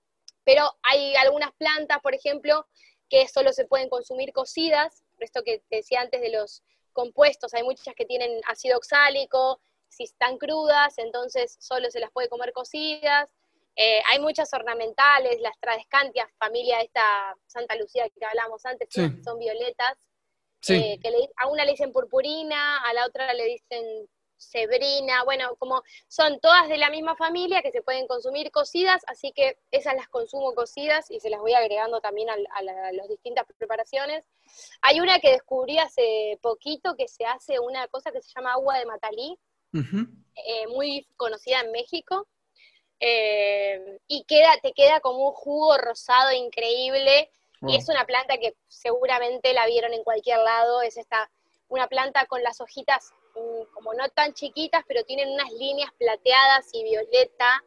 Pero 0.46 0.62
hay 0.84 1.16
algunas 1.16 1.50
plantas, 1.58 1.98
por 2.00 2.14
ejemplo, 2.14 2.66
que 3.10 3.26
solo 3.26 3.52
se 3.52 3.66
pueden 3.66 3.88
consumir 3.88 4.32
cocidas, 4.32 5.02
por 5.16 5.24
esto 5.24 5.42
que 5.42 5.58
te 5.68 5.76
decía 5.76 6.00
antes 6.00 6.20
de 6.20 6.30
los 6.30 6.62
compuestos, 6.92 7.52
hay 7.52 7.64
muchas 7.64 7.94
que 7.96 8.06
tienen 8.06 8.40
ácido 8.46 8.78
oxálico, 8.78 9.60
si 9.88 10.04
están 10.04 10.38
crudas, 10.38 10.98
entonces 10.98 11.56
solo 11.58 11.90
se 11.90 12.00
las 12.00 12.12
puede 12.12 12.28
comer 12.28 12.52
cocidas. 12.52 13.28
Eh, 13.74 14.00
hay 14.06 14.20
muchas 14.20 14.52
ornamentales, 14.54 15.40
las 15.40 15.58
tradescantias, 15.60 16.30
familia 16.38 16.78
de 16.78 16.84
esta 16.84 17.36
Santa 17.46 17.74
Lucía 17.74 18.08
que 18.08 18.24
hablamos 18.24 18.64
antes, 18.64 18.88
son 19.24 19.38
violetas, 19.38 19.98
eh, 20.68 20.98
que 21.00 21.28
a 21.36 21.48
una 21.48 21.64
le 21.64 21.72
dicen 21.72 21.92
purpurina, 21.92 22.78
a 22.78 22.94
la 22.94 23.04
otra 23.04 23.34
le 23.34 23.44
dicen 23.44 24.08
Sebrina, 24.36 25.24
bueno, 25.24 25.56
como 25.56 25.82
son 26.08 26.38
todas 26.40 26.68
de 26.68 26.78
la 26.78 26.90
misma 26.90 27.16
familia 27.16 27.62
que 27.62 27.70
se 27.70 27.82
pueden 27.82 28.06
consumir 28.06 28.50
cocidas, 28.50 29.02
así 29.06 29.32
que 29.32 29.58
esas 29.70 29.94
las 29.94 30.08
consumo 30.08 30.54
cocidas 30.54 31.10
y 31.10 31.20
se 31.20 31.30
las 31.30 31.40
voy 31.40 31.54
agregando 31.54 32.00
también 32.00 32.28
a, 32.30 32.62
las 32.92 33.08
distintas 33.08 33.46
preparaciones. 33.58 34.26
Hay 34.82 35.00
una 35.00 35.18
que 35.20 35.32
descubrí 35.32 35.78
hace 35.78 36.38
poquito 36.42 36.96
que 36.96 37.08
se 37.08 37.24
hace 37.24 37.58
una 37.58 37.88
cosa 37.88 38.12
que 38.12 38.20
se 38.20 38.30
llama 38.34 38.52
agua 38.52 38.78
de 38.78 38.86
matalí, 38.86 39.38
eh, 39.72 40.66
muy 40.68 41.06
conocida 41.16 41.60
en 41.60 41.72
México, 41.72 42.26
eh, 43.00 43.98
y 44.06 44.24
queda, 44.24 44.56
te 44.62 44.72
queda 44.72 45.00
como 45.00 45.28
un 45.28 45.32
jugo 45.32 45.76
rosado 45.78 46.32
increíble, 46.32 47.30
y 47.62 47.76
es 47.76 47.88
una 47.88 48.04
planta 48.04 48.36
que 48.38 48.54
seguramente 48.68 49.52
la 49.54 49.66
vieron 49.66 49.92
en 49.92 50.04
cualquier 50.04 50.38
lado, 50.38 50.82
es 50.82 50.96
esta, 50.96 51.30
una 51.68 51.88
planta 51.88 52.26
con 52.26 52.42
las 52.42 52.60
hojitas 52.60 53.12
como 53.72 53.94
no 53.94 54.08
tan 54.10 54.32
chiquitas, 54.32 54.82
pero 54.86 55.04
tienen 55.04 55.30
unas 55.30 55.50
líneas 55.52 55.90
plateadas 55.98 56.68
y 56.72 56.82
violeta, 56.84 57.62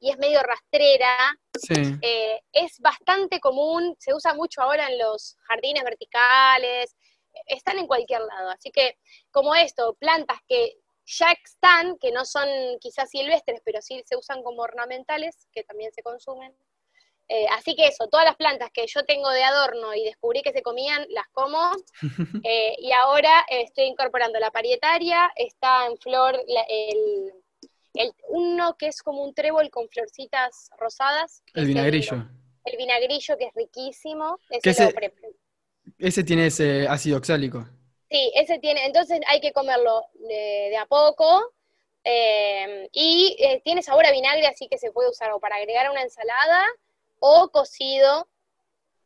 y 0.00 0.10
es 0.10 0.18
medio 0.18 0.42
rastrera. 0.42 1.38
Eh, 2.02 2.40
es 2.52 2.80
bastante 2.80 3.38
común, 3.38 3.94
se 3.98 4.14
usa 4.14 4.34
mucho 4.34 4.62
ahora 4.62 4.88
en 4.88 4.98
los 4.98 5.36
jardines 5.46 5.84
verticales, 5.84 6.96
están 7.46 7.78
en 7.78 7.86
cualquier 7.86 8.20
lado. 8.22 8.50
Así 8.50 8.70
que, 8.70 8.98
como 9.30 9.54
esto, 9.54 9.94
plantas 9.94 10.38
que 10.48 10.78
ya 11.04 11.32
están, 11.44 11.98
que 11.98 12.12
no 12.12 12.24
son 12.24 12.48
quizás 12.80 13.10
silvestres, 13.10 13.60
pero 13.64 13.82
sí 13.82 14.02
se 14.06 14.16
usan 14.16 14.42
como 14.42 14.62
ornamentales, 14.62 15.48
que 15.52 15.64
también 15.64 15.92
se 15.92 16.02
consumen, 16.02 16.54
eh, 17.32 17.46
así 17.52 17.76
que 17.76 17.86
eso, 17.86 18.08
todas 18.08 18.26
las 18.26 18.34
plantas 18.34 18.72
que 18.72 18.84
yo 18.88 19.04
tengo 19.04 19.30
de 19.30 19.44
adorno 19.44 19.94
y 19.94 20.02
descubrí 20.04 20.42
que 20.42 20.52
se 20.52 20.62
comían, 20.62 21.06
las 21.10 21.28
como. 21.28 21.70
Eh, 22.42 22.74
y 22.78 22.90
ahora 22.92 23.44
estoy 23.48 23.84
incorporando 23.84 24.38
la 24.40 24.50
parietaria, 24.50 25.30
está 25.36 25.86
en 25.86 25.96
flor 25.98 26.40
el, 26.68 27.32
uno 28.28 28.76
que 28.76 28.88
es 28.88 29.02
como 29.02 29.22
un 29.22 29.34
trébol 29.34 29.70
con 29.70 29.88
florcitas 29.88 30.70
rosadas. 30.78 31.42
El 31.54 31.66
vinagrillo. 31.66 32.24
El, 32.64 32.76
vinagrillo 32.76 33.36
que 33.36 33.44
es 33.44 33.54
riquísimo. 33.54 34.38
Ese, 34.48 34.92
ese, 35.98 36.24
tiene 36.24 36.46
ese 36.46 36.88
ácido 36.88 37.18
oxálico. 37.18 37.68
Sí, 38.10 38.32
ese 38.34 38.58
tiene, 38.58 38.86
entonces 38.86 39.20
hay 39.28 39.40
que 39.40 39.52
comerlo 39.52 40.02
de, 40.14 40.76
a 40.76 40.86
poco. 40.86 41.52
Eh, 42.02 42.88
y 42.92 43.36
tiene 43.62 43.82
sabor 43.82 44.06
a 44.06 44.12
vinagre, 44.12 44.46
así 44.46 44.66
que 44.68 44.78
se 44.78 44.90
puede 44.90 45.10
usar 45.10 45.30
o 45.32 45.38
para 45.38 45.56
agregar 45.56 45.86
a 45.86 45.92
una 45.92 46.02
ensalada 46.02 46.64
o 47.20 47.48
cocido, 47.50 48.28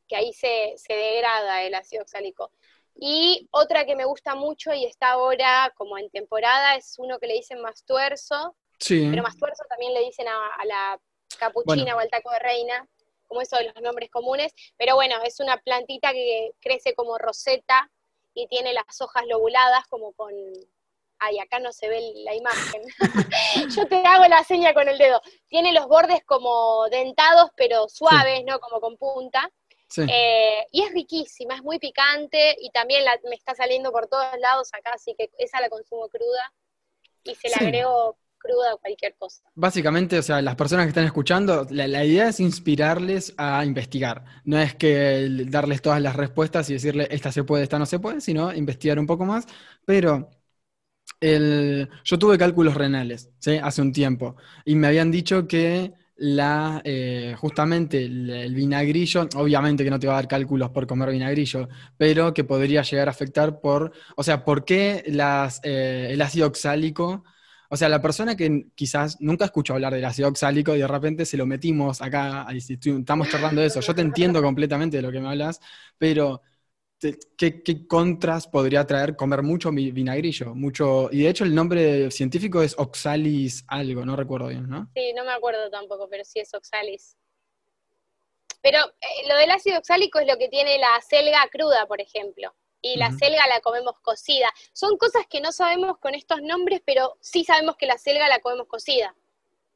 que 0.09 0.17
ahí 0.17 0.33
se, 0.33 0.77
degrada 0.89 1.63
el 1.63 1.75
ácido 1.75 2.03
oxálico. 2.03 2.51
Y 2.97 3.49
otra 3.51 3.85
que 3.85 3.97
me 3.97 4.05
gusta 4.05 4.35
mucho 4.35 4.73
y 4.73 4.85
está 4.85 5.13
ahora 5.13 5.73
como 5.77 5.99
en 5.99 6.09
temporada 6.11 6.77
es 6.77 6.95
uno 6.99 7.19
que 7.19 7.27
le 7.27 7.35
dicen 7.35 7.61
mastuerzo, 7.61 8.57
sí. 8.79 9.09
pero 9.11 9.23
mastuerzo 9.23 9.65
también 9.69 9.93
le 9.93 10.01
dicen 10.01 10.29
a, 10.29 10.65
la 10.65 11.01
capuchina 11.39 11.97
o 11.97 11.99
al 11.99 12.09
taco 12.09 12.31
de 12.31 12.39
reina, 12.39 12.89
como 13.27 13.41
eso 13.41 13.57
de 13.57 13.65
los 13.65 13.83
nombres 13.83 14.11
comunes, 14.11 14.55
pero 14.77 14.95
bueno, 14.95 15.17
es 15.25 15.41
una 15.41 15.57
plantita 15.57 16.13
que 16.13 16.53
crece 16.61 16.95
como 16.95 17.19
roseta 17.19 17.91
y 18.33 18.47
tiene 18.47 18.73
las 18.73 19.01
hojas 19.01 19.25
lobuladas 19.27 19.87
como 19.89 20.13
con 20.13 20.33
ay, 21.25 21.39
acá 21.39 21.59
no 21.59 21.73
se 21.73 21.89
ve 21.89 22.13
la 22.25 22.35
imagen. 22.35 22.83
Yo 23.77 23.87
te 23.87 23.97
hago 24.05 24.27
la 24.27 24.45
seña 24.45 24.75
con 24.75 24.89
el 24.89 24.99
dedo. 24.99 25.21
Tiene 25.49 25.73
los 25.73 25.87
bordes 25.87 26.23
como 26.25 26.87
dentados, 26.91 27.51
pero 27.57 27.89
suaves, 27.89 28.45
¿no? 28.47 28.59
Como 28.61 28.81
con 28.81 28.97
punta. 28.97 29.51
Eh, 29.97 30.67
y 30.73 30.83
es 30.83 30.93
riquísima, 30.93 31.55
es 31.55 31.63
muy 31.63 31.79
picante 31.79 32.57
y 32.61 32.71
también 32.71 33.05
me 33.29 33.37
está 33.37 33.55
saliendo 33.55 33.93
por 33.93 34.09
todos 34.09 34.27
lados 34.41 34.71
acá, 34.73 34.91
así 34.95 35.15
que 35.17 35.31
esa 35.39 35.61
la 35.61 35.69
consumo 35.69 36.09
cruda. 36.09 36.53
y 37.23 37.35
se 37.37 37.49
le 37.49 37.55
agrego 37.55 38.19
cruda 38.45 38.75
o 38.75 38.79
cualquier 38.79 39.15
cosa. 39.15 39.43
Básicamente, 39.55 40.19
o 40.19 40.23
sea, 40.23 40.43
las 40.43 40.57
personas 40.57 40.85
que 40.85 40.91
están 40.91 41.05
escuchando, 41.05 41.67
la, 41.71 42.05
idea 42.05 42.29
es 42.29 42.41
inspirarles 42.41 43.35
a 43.39 43.65
investigar. 43.65 44.25
No 44.45 44.59
es 44.59 44.75
que 44.75 45.29
darles 45.47 45.81
todas 45.81 46.01
las 46.03 46.15
respuestas 46.15 46.69
y 46.69 46.75
decirle 46.75 47.09
esta 47.11 47.33
se 47.33 47.45
puede, 47.45 47.63
esta 47.63 47.79
no 47.79 47.87
se 47.87 47.99
puede, 47.99 48.21
sino 48.21 48.53
investigar 48.53 48.99
un 48.99 49.07
poco 49.07 49.25
más. 49.25 49.47
Pero 49.87 50.29
yo 51.21 52.19
tuve 52.19 52.39
cálculos 52.39 52.75
renales 52.75 53.31
hace 53.63 53.83
un 53.83 53.93
tiempo. 53.93 54.37
Y 54.65 54.75
me 54.75 54.89
habían 54.89 55.11
dicho 55.11 55.47
que 55.47 55.93
la, 56.17 56.81
eh, 56.85 57.35
justamente 57.39 58.05
el, 58.05 58.55
vinagrillo, 58.55 59.29
obviamente 59.37 59.85
que 59.85 59.91
no 59.91 59.99
te 59.99 60.07
va 60.07 60.15
a 60.15 60.17
dar 60.17 60.29
cálculos 60.29 60.71
por 60.71 60.87
comer 60.87 61.11
vinagrillo, 61.11 61.69
pero 61.97 62.33
que 62.33 62.45
podría 62.45 62.83
llegar 62.83 63.09
a 63.09 63.11
afectar 63.11 63.61
por, 63.61 63.93
o 64.17 64.23
sea, 64.23 64.45
¿por 64.45 64.65
qué 64.65 65.03
eh, 65.07 66.09
el 66.11 66.23
ácido 66.23 66.47
oxálico? 66.47 67.25
O 67.69 67.77
sea, 67.77 67.89
la 67.89 68.01
persona 68.01 68.37
que 68.37 68.67
quizás 68.75 69.21
nunca 69.21 69.47
escuchó 69.47 69.75
hablar 69.75 69.95
del 69.95 70.05
ácido 70.05 70.29
oxálico 70.29 70.77
y 70.77 70.79
de 70.79 70.87
repente 70.87 71.27
se 71.27 71.37
lo 71.37 71.47
metimos 71.47 72.01
acá, 72.03 72.47
estamos 72.55 73.29
charlando 73.29 73.61
de 73.61 73.67
eso, 73.67 73.81
yo 73.81 73.95
te 73.95 74.03
entiendo 74.03 74.43
completamente 74.43 74.99
de 74.99 75.03
lo 75.03 75.11
que 75.11 75.21
me 75.21 75.29
hablas, 75.29 75.61
pero 75.99 76.43
¿Qué, 77.37 77.87
contras 77.87 78.47
podría 78.47 78.87
traer 78.87 79.17
comer 79.17 79.43
mucho 79.43 79.71
vinagrillo? 79.71 80.55
Mucho, 80.55 81.09
y 81.11 81.23
de 81.23 81.29
hecho 81.29 81.45
el 81.45 81.55
nombre 81.55 82.11
científico 82.11 82.63
es 82.63 82.75
oxalis 82.79 83.65
algo, 83.69 84.05
no 84.05 84.17
recuerdo 84.17 84.49
bien, 84.49 84.69
¿no? 84.69 84.91
Sí, 84.95 85.13
no 85.15 85.25
me 85.25 85.33
acuerdo 85.33 85.71
tampoco, 85.71 86.09
pero 86.09 86.25
sí 86.25 86.41
es 86.41 86.53
oxalis. 86.55 87.17
Pero 88.63 88.79
eh, 88.79 89.29
lo 89.29 89.37
del 89.37 89.51
ácido 89.51 89.79
oxálico 89.79 90.19
es 90.19 90.27
lo 90.27 90.39
que 90.39 90.49
tiene 90.49 90.79
la 90.79 91.01
selga 91.07 91.47
cruda, 91.51 91.87
por 91.87 92.01
ejemplo. 92.01 92.55
Y 92.81 92.97
la 92.97 93.11
selga 93.13 93.47
la 93.47 93.61
comemos 93.61 93.99
cocida. 94.01 94.53
Son 94.75 94.99
cosas 94.99 95.27
que 95.27 95.41
no 95.41 95.53
sabemos 95.53 95.97
con 95.99 96.15
estos 96.15 96.43
nombres, 96.43 96.83
pero 96.85 97.17
sí 97.21 97.43
sabemos 97.45 97.77
que 97.77 97.87
la 97.87 97.97
selga 97.97 98.29
la 98.29 98.41
comemos 98.41 98.67
cocida. 98.67 99.15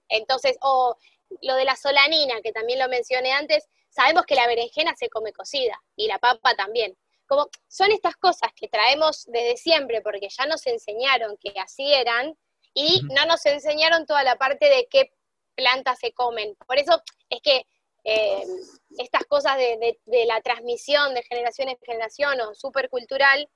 Entonces, 0.09 0.59
o 0.61 0.97
lo 1.43 1.55
de 1.55 1.64
la 1.64 1.77
solanina, 1.77 2.41
que 2.43 2.53
también 2.53 2.79
lo 2.79 2.88
mencioné 2.88 3.33
antes, 3.33 3.67
sabemos 3.88 4.25
que 4.27 4.35
la 4.35 4.47
berenjena 4.47 4.95
se 4.95 5.09
come 5.09 5.33
cocida 5.33 5.83
y 5.97 6.07
la 6.07 6.19
papa 6.19 6.55
también. 6.55 6.97
Como 7.29 7.49
son 7.69 7.93
estas 7.93 8.17
cosas 8.17 8.51
que 8.57 8.69
traemos 8.69 9.25
desde 9.27 9.57
siempre 9.57 10.01
porque 10.01 10.29
ya 10.29 10.47
nos 10.47 10.67
enseñaron 10.67 11.37
que 11.37 11.53
así 11.61 11.93
eran 11.93 12.37
y 12.75 13.03
no 13.14 13.27
nos 13.27 13.45
enseñaron 13.47 14.07
toda 14.07 14.25
la 14.25 14.37
parte 14.37 14.69
de 14.69 14.88
qué 14.91 15.12
plantas 15.55 15.99
se 15.99 16.12
comen. 16.12 16.57
Por 16.67 16.79
eso 16.79 17.03
es 17.29 17.41
que 17.43 17.67
eh, 18.05 18.45
estas 18.97 19.25
cosas 19.25 19.59
de, 19.59 19.99
la 20.27 20.41
transmisión 20.41 21.14
de 21.14 21.23
generación 21.23 21.69
en 21.69 21.77
generación 21.85 22.41
o 22.41 22.55
supercultural 22.55 23.49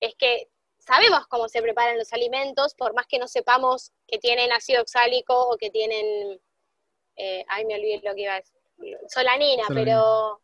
es 0.00 0.14
que 0.16 0.48
sabemos 0.78 1.26
cómo 1.28 1.48
se 1.48 1.62
preparan 1.62 1.98
los 1.98 2.12
alimentos, 2.12 2.74
por 2.74 2.94
más 2.94 3.06
que 3.06 3.18
no 3.18 3.28
sepamos 3.28 3.92
que 4.08 4.18
tienen 4.18 4.50
ácido 4.50 4.82
oxálico 4.82 5.48
o 5.48 5.56
que 5.56 5.70
tienen, 5.70 6.40
eh, 7.16 7.44
ay 7.48 7.64
me 7.66 7.76
olvidé 7.76 8.00
lo 8.02 8.14
que 8.14 8.22
iba 8.22 8.34
a 8.34 8.40
decir, 8.40 8.58
solanina. 9.08 9.64
pero 9.68 10.40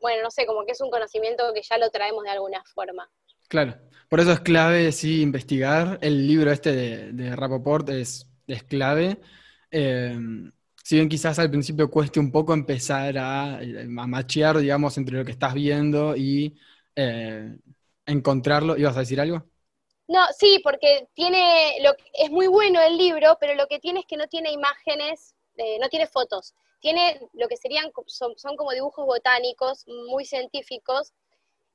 bueno, 0.00 0.22
no 0.22 0.30
sé, 0.30 0.46
como 0.46 0.64
que 0.64 0.72
es 0.72 0.80
un 0.80 0.90
conocimiento 0.90 1.52
que 1.54 1.62
ya 1.62 1.78
lo 1.78 1.90
traemos 1.90 2.24
de 2.24 2.30
alguna 2.30 2.62
forma. 2.64 3.10
Claro, 3.48 3.76
por 4.08 4.20
eso 4.20 4.32
es 4.32 4.40
clave, 4.40 4.92
sí, 4.92 5.22
investigar. 5.22 5.98
El 6.02 6.26
libro 6.26 6.50
este 6.50 6.72
de, 6.72 7.12
de 7.12 7.34
Rapoport 7.34 7.88
es, 7.88 8.26
es 8.46 8.62
clave. 8.62 9.18
Em, 9.70 10.52
si 10.82 10.96
bien 10.96 11.08
quizás 11.08 11.38
al 11.38 11.50
principio 11.50 11.90
cueste 11.90 12.20
un 12.20 12.32
poco 12.32 12.54
empezar 12.54 13.16
a, 13.18 13.60
machear, 13.88 14.58
digamos, 14.58 14.96
entre 14.98 15.18
lo 15.18 15.24
que 15.24 15.32
estás 15.32 15.54
viendo 15.54 16.16
y 16.16 16.58
eh, 16.96 17.56
encontrarlo. 18.06 18.76
¿Ibas 18.76 18.96
a 18.96 19.00
decir 19.00 19.20
algo? 19.20 19.44
No, 20.08 20.20
sí, 20.38 20.60
porque 20.64 21.08
tiene, 21.14 21.76
lo, 21.82 21.94
es 22.14 22.30
muy 22.30 22.46
bueno 22.46 22.80
el 22.80 22.96
libro, 22.96 23.36
pero 23.40 23.54
lo 23.54 23.66
que 23.66 23.78
tiene 23.78 24.00
es 24.00 24.06
que 24.06 24.16
no 24.16 24.26
tiene 24.28 24.50
imágenes, 24.50 25.34
eh, 25.56 25.78
no 25.80 25.88
tiene 25.90 26.06
fotos 26.06 26.54
tiene 26.80 27.20
lo 27.32 27.48
que 27.48 27.56
serían, 27.56 27.90
son, 28.06 28.34
como 28.56 28.72
dibujos 28.72 29.04
botánicos 29.06 29.84
muy 29.86 30.24
científicos, 30.24 31.12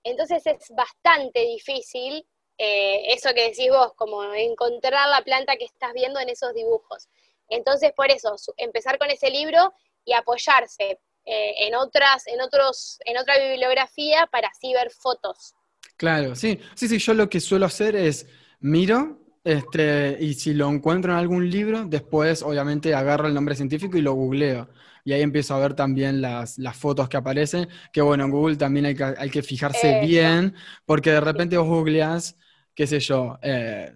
entonces 0.03 0.45
es 0.45 0.69
bastante 0.75 1.41
difícil 1.41 2.25
eh, 2.57 3.13
eso 3.13 3.29
que 3.33 3.49
decís 3.49 3.69
vos, 3.69 3.93
como 3.95 4.23
encontrar 4.33 5.09
la 5.09 5.21
planta 5.23 5.55
que 5.57 5.65
estás 5.65 5.93
viendo 5.93 6.19
en 6.19 6.29
esos 6.29 6.53
dibujos. 6.53 7.09
Entonces, 7.49 7.91
por 7.95 8.11
eso, 8.11 8.35
empezar 8.57 8.97
con 8.97 9.09
ese 9.09 9.29
libro 9.29 9.73
y 10.05 10.13
apoyarse 10.13 10.99
eh, 11.25 11.53
en 11.59 11.75
otras, 11.75 12.27
en 12.27 12.41
otros, 12.41 12.99
en 13.05 13.17
otra 13.17 13.37
bibliografía 13.39 14.27
para 14.31 14.49
así 14.49 14.73
ver 14.73 14.91
fotos. 14.91 15.53
Claro, 15.97 16.35
sí, 16.35 16.59
sí, 16.75 16.87
sí, 16.87 16.97
yo 16.99 17.13
lo 17.13 17.29
que 17.29 17.39
suelo 17.39 17.65
hacer 17.65 17.95
es 17.95 18.27
miro, 18.59 19.19
este, 19.43 20.17
y 20.19 20.33
si 20.35 20.53
lo 20.53 20.69
encuentro 20.69 21.11
en 21.11 21.19
algún 21.19 21.49
libro, 21.49 21.85
después 21.85 22.43
obviamente 22.43 22.93
agarro 22.93 23.27
el 23.27 23.33
nombre 23.33 23.55
científico 23.55 23.97
y 23.97 24.01
lo 24.01 24.13
googleo 24.13 24.69
y 25.03 25.13
ahí 25.13 25.21
empiezo 25.21 25.55
a 25.55 25.59
ver 25.59 25.73
también 25.73 26.21
las, 26.21 26.57
fotos 26.73 27.09
que 27.09 27.17
aparecen, 27.17 27.67
que 27.91 28.01
bueno, 28.01 28.25
en 28.25 28.31
Google 28.31 28.55
también 28.55 28.85
hay 28.85 28.95
que, 28.95 29.03
hay 29.03 29.29
que 29.29 29.43
fijarse 29.43 30.01
bien, 30.01 30.55
porque 30.85 31.11
de 31.11 31.19
repente 31.19 31.57
vos 31.57 31.67
googleás, 31.67 32.37
qué 32.73 32.87
sé 32.87 32.99
yo, 32.99 33.37
eh, 33.41 33.93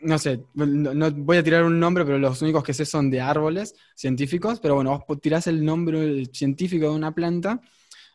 no 0.00 0.18
sé, 0.18 0.44
no, 0.54 1.10
voy 1.12 1.38
a 1.38 1.42
tirar 1.42 1.64
un 1.64 1.80
nombre, 1.80 2.04
pero 2.04 2.18
los 2.18 2.42
únicos 2.42 2.62
que 2.62 2.74
sé 2.74 2.84
son 2.84 3.10
de 3.10 3.20
árboles 3.20 3.74
científicos, 3.94 4.60
pero 4.60 4.74
bueno, 4.76 5.04
vos 5.08 5.20
tirás 5.20 5.46
el 5.46 5.64
nombre 5.64 6.26
científico 6.26 6.86
de 6.86 6.94
una 6.94 7.14
planta 7.14 7.60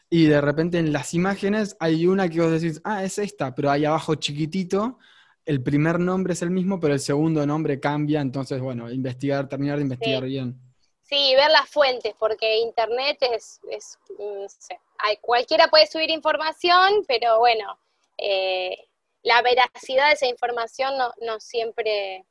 y 0.09 0.25
de 0.25 0.39
repente 0.41 0.79
en 0.79 0.93
las 0.93 1.13
imágenes 1.13 1.75
hay 1.79 2.07
una 2.07 2.29
que 2.29 2.41
vos 2.41 2.51
decís, 2.51 2.81
ah, 2.83 3.03
es 3.03 3.17
esta, 3.17 3.53
pero 3.55 3.71
ahí 3.71 3.85
abajo 3.85 4.15
chiquitito, 4.15 4.99
el 5.45 5.63
primer 5.63 5.99
nombre 5.99 6.33
es 6.33 6.41
el 6.41 6.51
mismo, 6.51 6.79
pero 6.79 6.93
el 6.93 6.99
segundo 6.99 7.45
nombre 7.45 7.79
cambia, 7.79 8.21
entonces 8.21 8.61
bueno, 8.61 8.91
investigar, 8.91 9.49
terminar 9.49 9.77
de 9.77 9.83
investigar 9.83 10.23
bien. 10.25 10.68
Sí, 11.09 11.33
ver 11.35 11.49
las 11.49 11.67
fuentes, 11.67 12.13
porque 12.19 12.59
Internet 12.59 13.17
es, 13.33 13.59
es 13.71 13.97
no 14.19 14.47
sé, 14.47 14.79
hay, 14.99 15.17
cualquiera 15.17 15.67
puede 15.67 15.87
subir 15.87 16.11
información, 16.11 17.03
pero 17.07 17.39
bueno, 17.39 17.79
eh, 18.19 18.77
la 19.23 19.41
veracidad 19.41 20.09
de 20.09 20.13
esa 20.13 20.27
información 20.27 20.95
no, 20.99 21.11
no 21.25 21.39
siempre 21.39 22.25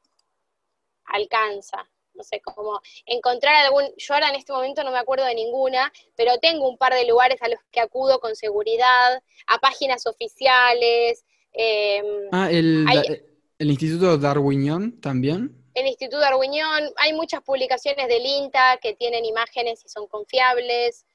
alcanza. 1.06 1.88
No 2.14 2.22
sé, 2.22 2.40
como 2.40 2.80
encontrar 3.06 3.66
algún, 3.66 3.84
yo 3.96 4.14
ahora 4.14 4.28
en 4.28 4.36
este 4.36 4.52
momento 4.52 4.84
no 4.84 4.92
me 4.92 4.98
acuerdo 4.98 5.24
de 5.24 5.34
ninguna, 5.34 5.92
pero 6.16 6.38
tengo 6.38 6.68
un 6.68 6.78
par 6.78 6.94
de 6.94 7.06
lugares 7.06 7.42
a 7.42 7.48
los 7.48 7.60
que 7.72 7.80
acudo 7.80 8.20
con 8.20 8.36
seguridad, 8.36 9.22
a 9.48 9.58
páginas 9.58 10.06
oficiales. 10.06 11.24
Em, 11.52 12.04
ah, 12.30 12.48
el, 12.50 12.86
el 13.58 13.70
Instituto 13.70 14.18
Darwinion 14.18 15.00
también 15.00 15.57
el 15.80 15.86
Instituto 15.86 16.24
Argüiñón, 16.24 16.92
hay 16.96 17.12
muchas 17.12 17.42
publicaciones 17.42 18.08
del 18.08 18.24
INTA 18.24 18.78
que 18.82 18.94
tienen 18.94 19.24
imágenes 19.24 19.84
y 19.84 19.88
son 19.88 20.06
confiables. 20.06 21.06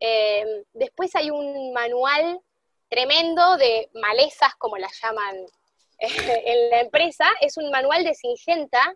Eh, 0.00 0.64
después 0.72 1.14
hay 1.14 1.30
un 1.30 1.72
manual 1.72 2.40
tremendo 2.88 3.56
de 3.56 3.88
malezas, 3.94 4.54
como 4.56 4.76
las 4.76 4.92
llaman 5.00 5.36
en 5.98 6.70
la 6.70 6.80
empresa. 6.80 7.26
Es 7.40 7.56
un 7.56 7.70
manual 7.70 8.04
de 8.04 8.14
Singenta, 8.14 8.94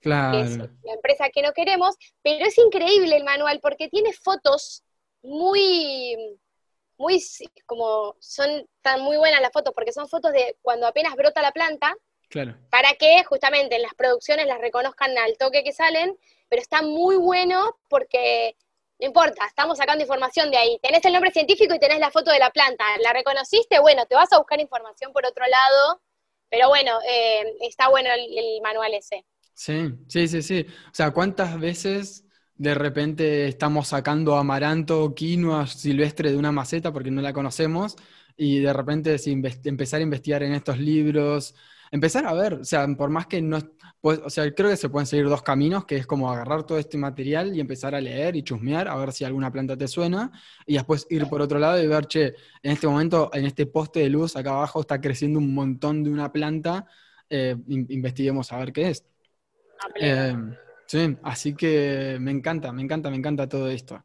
que 0.00 0.40
es 0.40 0.56
la 0.58 0.92
empresa 0.94 1.28
que 1.30 1.42
no 1.42 1.52
queremos, 1.52 1.96
pero 2.22 2.46
es 2.46 2.56
increíble 2.58 3.16
el 3.16 3.24
manual 3.24 3.58
porque 3.60 3.88
tiene 3.88 4.12
fotos 4.12 4.84
muy, 5.22 6.38
muy, 6.96 7.22
como 7.66 8.16
son 8.20 8.68
tan 8.80 9.00
muy 9.00 9.16
buenas 9.16 9.40
las 9.40 9.52
fotos, 9.52 9.74
porque 9.74 9.92
son 9.92 10.08
fotos 10.08 10.32
de 10.32 10.56
cuando 10.62 10.86
apenas 10.86 11.14
brota 11.16 11.42
la 11.42 11.52
planta, 11.52 11.96
para 12.70 12.94
que 12.94 13.24
justamente 13.24 13.76
en 13.76 13.82
las 13.82 13.94
producciones 13.94 14.46
las 14.46 14.60
reconozcan 14.60 15.16
al 15.18 15.36
toque 15.38 15.64
que 15.64 15.72
salen, 15.72 16.16
pero 16.48 16.62
está 16.62 16.82
muy 16.82 17.16
bueno 17.16 17.78
porque 17.88 18.56
no 19.00 19.06
importa, 19.06 19.46
estamos 19.46 19.78
sacando 19.78 20.02
información 20.02 20.50
de 20.50 20.56
ahí. 20.56 20.78
Tenés 20.82 21.04
el 21.04 21.12
nombre 21.12 21.30
científico 21.30 21.74
y 21.74 21.78
tenés 21.78 22.00
la 22.00 22.10
foto 22.10 22.32
de 22.32 22.40
la 22.40 22.50
planta. 22.50 22.84
¿La 23.00 23.12
reconociste? 23.12 23.78
Bueno, 23.78 24.04
te 24.06 24.16
vas 24.16 24.32
a 24.32 24.38
buscar 24.38 24.60
información 24.60 25.12
por 25.12 25.24
otro 25.24 25.44
lado, 25.46 26.02
pero 26.50 26.68
bueno, 26.68 26.98
eh, 27.08 27.44
está 27.60 27.88
bueno 27.88 28.10
el, 28.12 28.60
manual 28.60 28.94
ese. 28.94 29.24
Sí, 29.54 29.92
sí, 30.08 30.26
sí, 30.26 30.42
sí. 30.42 30.66
O 30.86 30.94
sea, 30.94 31.12
¿cuántas 31.12 31.58
veces 31.60 32.24
de 32.56 32.74
repente 32.74 33.46
estamos 33.46 33.88
sacando 33.88 34.36
amaranto, 34.36 35.14
quinoa 35.14 35.68
silvestre 35.68 36.32
de 36.32 36.36
una 36.36 36.50
maceta 36.50 36.92
porque 36.92 37.12
no 37.12 37.22
la 37.22 37.32
conocemos 37.32 37.96
y 38.36 38.60
de 38.60 38.72
repente 38.72 39.16
empezar 39.64 40.00
a 40.00 40.02
investigar 40.02 40.42
en 40.42 40.54
estos 40.54 40.78
libros, 40.78 41.54
empezar 41.90 42.26
a 42.26 42.32
ver, 42.32 42.54
o 42.54 42.64
sea, 42.64 42.86
por 42.96 43.10
más 43.10 43.26
que 43.26 43.40
no, 43.42 43.58
pues, 44.00 44.20
o 44.24 44.30
sea, 44.30 44.52
creo 44.54 44.70
que 44.70 44.76
se 44.76 44.88
pueden 44.88 45.06
seguir 45.06 45.28
dos 45.28 45.42
caminos, 45.42 45.84
que 45.84 45.96
es 45.96 46.06
como 46.06 46.30
agarrar 46.30 46.64
todo 46.64 46.78
este 46.78 46.98
material 46.98 47.54
y 47.56 47.60
empezar 47.60 47.94
a 47.94 48.00
leer 48.00 48.36
y 48.36 48.42
chusmear, 48.42 48.88
a 48.88 48.96
ver 48.96 49.12
si 49.12 49.24
alguna 49.24 49.50
planta 49.50 49.76
te 49.76 49.88
suena, 49.88 50.30
y 50.66 50.74
después 50.74 51.06
ir 51.10 51.26
por 51.28 51.42
otro 51.42 51.58
lado 51.58 51.82
y 51.82 51.86
ver, 51.86 52.06
che, 52.06 52.34
en 52.62 52.72
este 52.72 52.86
momento, 52.86 53.30
en 53.32 53.46
este 53.46 53.66
poste 53.66 54.00
de 54.00 54.10
luz 54.10 54.36
acá 54.36 54.50
abajo 54.50 54.80
está 54.80 55.00
creciendo 55.00 55.38
un 55.38 55.54
montón 55.54 56.04
de 56.04 56.10
una 56.10 56.32
planta, 56.32 56.86
eh, 57.30 57.56
investiguemos 57.66 58.52
a 58.52 58.58
ver 58.58 58.72
qué 58.72 58.90
es. 58.90 59.04
Eh, 60.00 60.34
sí, 60.86 61.16
así 61.22 61.54
que 61.54 62.18
me 62.20 62.30
encanta, 62.30 62.72
me 62.72 62.82
encanta, 62.82 63.10
me 63.10 63.16
encanta 63.16 63.48
todo 63.48 63.68
esto. 63.70 64.04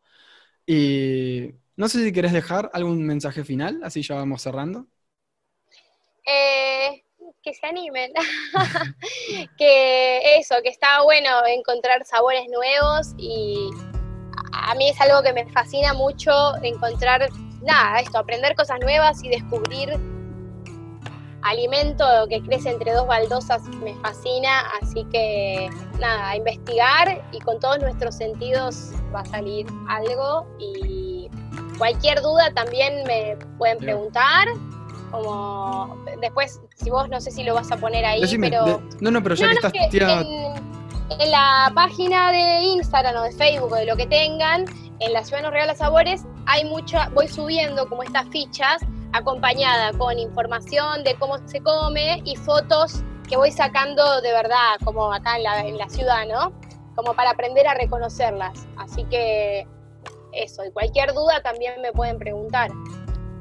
Y 0.66 1.52
no 1.76 1.88
sé 1.88 2.04
si 2.04 2.12
querés 2.12 2.34
dejar 2.34 2.70
algún 2.74 3.06
mensaje 3.06 3.44
final, 3.44 3.82
así 3.84 4.02
ya 4.02 4.16
vamos 4.16 4.42
cerrando. 4.42 4.88
Eh, 6.26 7.03
que 7.44 7.54
se 7.54 7.68
animen. 7.68 8.12
que 9.58 10.38
eso, 10.38 10.56
que 10.64 10.70
está 10.70 11.04
bueno 11.04 11.30
encontrar 11.46 12.06
sabores 12.06 12.46
nuevos 12.50 13.14
y 13.18 13.70
a 14.54 14.74
mí 14.76 14.90
es 14.90 15.00
algo 15.02 15.22
que 15.22 15.34
me 15.34 15.46
fascina 15.52 15.94
mucho 15.94 16.32
encontrar, 16.64 17.30
nada, 17.62 18.00
esto, 18.00 18.18
aprender 18.18 18.56
cosas 18.56 18.80
nuevas 18.80 19.24
y 19.24 19.30
descubrir 19.30 20.00
alimento 21.42 22.06
que 22.30 22.42
crece 22.42 22.70
entre 22.70 22.94
dos 22.94 23.06
baldosas 23.06 23.62
me 23.84 23.94
fascina, 23.96 24.62
así 24.82 25.06
que 25.12 25.70
nada, 26.00 26.30
a 26.30 26.38
investigar 26.38 27.22
y 27.34 27.40
con 27.42 27.60
todos 27.60 27.80
nuestros 27.80 28.16
sentidos 28.16 28.92
va 29.14 29.22
a 29.22 29.26
salir 29.26 29.66
algo 29.90 30.48
y 30.60 31.30
cualquier 31.78 32.22
duda 32.22 32.54
también 32.54 33.04
me 33.06 33.36
pueden 33.58 33.78
preguntar 33.78 34.48
como 35.14 35.96
después, 36.20 36.60
si 36.76 36.90
vos 36.90 37.08
no 37.08 37.22
sé 37.22 37.30
si 37.30 37.44
lo 37.44 37.54
vas 37.54 37.72
a 37.72 37.78
poner 37.78 38.04
ahí, 38.04 38.24
pero... 38.40 38.82
no, 39.00 39.12
no, 39.12 39.22
pero 39.22 39.36
ya 39.36 39.48
que 39.50 39.54
estás... 39.54 40.26
en, 40.26 41.32
la 41.32 41.72
página 41.76 42.32
de 42.32 42.62
Instagram 42.62 43.18
o 43.18 43.22
de 43.22 43.32
Facebook 43.34 43.72
o 43.72 43.76
de 43.76 43.86
lo 43.86 43.96
que 43.96 44.08
tengan, 44.08 44.66
en 45.00 45.14
la 45.14 45.24
Ciudad 45.24 45.52
de 45.52 45.68
los 45.68 45.78
Sabores, 45.78 46.26
hay 46.48 46.66
mucho, 46.66 46.98
voy 47.14 47.28
subiendo 47.28 47.88
como 47.88 48.02
estas 48.02 48.28
fichas 48.30 48.82
acompañada 49.12 49.96
con 50.00 50.18
información 50.18 51.04
de 51.04 51.14
cómo 51.16 51.38
se 51.48 51.62
come 51.62 52.24
y 52.26 52.36
fotos 52.36 53.04
que 53.30 53.38
voy 53.38 53.52
sacando 53.52 54.20
de 54.22 54.32
verdad, 54.32 54.78
como 54.84 55.14
acá 55.14 55.38
en 55.38 55.44
la, 55.44 55.62
en 55.62 55.78
la 55.78 55.90
ciudad, 55.90 56.26
¿no? 56.28 56.52
Como 56.96 57.14
para 57.14 57.32
aprender 57.32 57.68
a 57.68 57.76
reconocerlas. 57.76 58.68
Así 58.78 59.04
que 59.06 59.68
eso, 60.32 60.66
y 60.66 60.72
cualquier 60.72 61.14
duda 61.14 61.44
también 61.44 61.80
me 61.84 61.92
pueden 61.92 62.18
preguntar. 62.18 62.72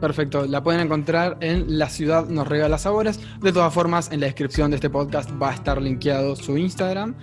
Perfecto, 0.03 0.47
la 0.47 0.65
pueden 0.65 0.81
encontrar 0.81 1.37
en 1.39 1.79
La 1.79 1.89
Ciudad 1.89 2.27
Nos 2.27 2.49
Regala 2.49 2.77
Sabores. 2.77 3.21
De 3.39 3.53
todas 3.53 3.73
formas, 3.73 4.11
en 4.11 4.19
la 4.19 4.27
descripción 4.27 4.73
de 4.73 4.75
este 4.75 4.91
podcast 4.91 5.31
va 5.41 5.51
a 5.51 5.55
estar 5.55 5.81
linkeado 5.81 6.35
su 6.35 6.59
Instagram. 6.59 7.15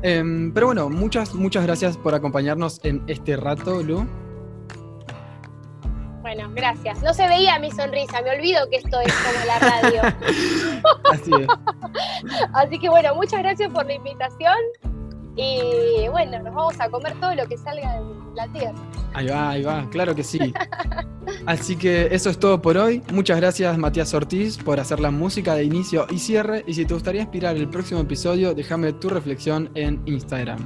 Em, 0.00 0.50
pero 0.54 0.68
bueno, 0.68 0.88
muchas, 0.88 1.34
muchas 1.34 1.62
gracias 1.66 1.98
por 1.98 2.14
acompañarnos 2.14 2.82
en 2.84 3.02
este 3.06 3.36
rato, 3.36 3.82
Lu. 3.82 4.08
Bueno, 6.22 6.50
gracias. 6.54 7.02
No 7.02 7.12
se 7.12 7.28
veía 7.28 7.58
mi 7.58 7.70
sonrisa, 7.70 8.22
me 8.22 8.30
olvido 8.30 8.66
que 8.70 8.76
esto 8.76 8.98
es 9.00 9.12
como 9.12 9.44
la 9.44 9.58
radio. 9.58 10.02
Así 11.12 11.30
es. 11.38 12.46
Así 12.54 12.78
que 12.78 12.88
bueno, 12.88 13.14
muchas 13.14 13.40
gracias 13.40 13.70
por 13.70 13.84
la 13.84 13.92
invitación. 13.92 14.56
Y 15.36 16.08
bueno, 16.10 16.38
nos 16.42 16.54
vamos 16.54 16.78
a 16.78 16.90
comer 16.90 17.18
todo 17.20 17.34
lo 17.34 17.46
que 17.46 17.56
salga 17.56 18.00
de 18.00 18.34
la 18.34 18.48
tierra. 18.48 18.78
Ahí 19.14 19.26
va, 19.26 19.50
ahí 19.50 19.62
va, 19.62 19.88
claro 19.90 20.14
que 20.14 20.22
sí. 20.22 20.52
Así 21.46 21.76
que 21.76 22.08
eso 22.10 22.30
es 22.30 22.38
todo 22.38 22.60
por 22.60 22.76
hoy. 22.76 23.02
Muchas 23.12 23.38
gracias 23.38 23.76
Matías 23.78 24.12
Ortiz 24.14 24.58
por 24.58 24.80
hacer 24.80 25.00
la 25.00 25.10
música 25.10 25.54
de 25.54 25.64
inicio 25.64 26.06
y 26.10 26.18
cierre. 26.18 26.64
Y 26.66 26.74
si 26.74 26.84
te 26.84 26.94
gustaría 26.94 27.22
inspirar 27.22 27.56
el 27.56 27.68
próximo 27.68 28.00
episodio, 28.00 28.54
déjame 28.54 28.92
tu 28.92 29.08
reflexión 29.08 29.70
en 29.74 30.02
Instagram. 30.06 30.58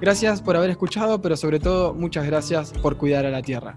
Gracias 0.00 0.40
por 0.40 0.56
haber 0.56 0.70
escuchado, 0.70 1.20
pero 1.20 1.36
sobre 1.36 1.60
todo 1.60 1.94
muchas 1.94 2.26
gracias 2.26 2.72
por 2.72 2.96
cuidar 2.96 3.26
a 3.26 3.30
la 3.30 3.42
tierra. 3.42 3.76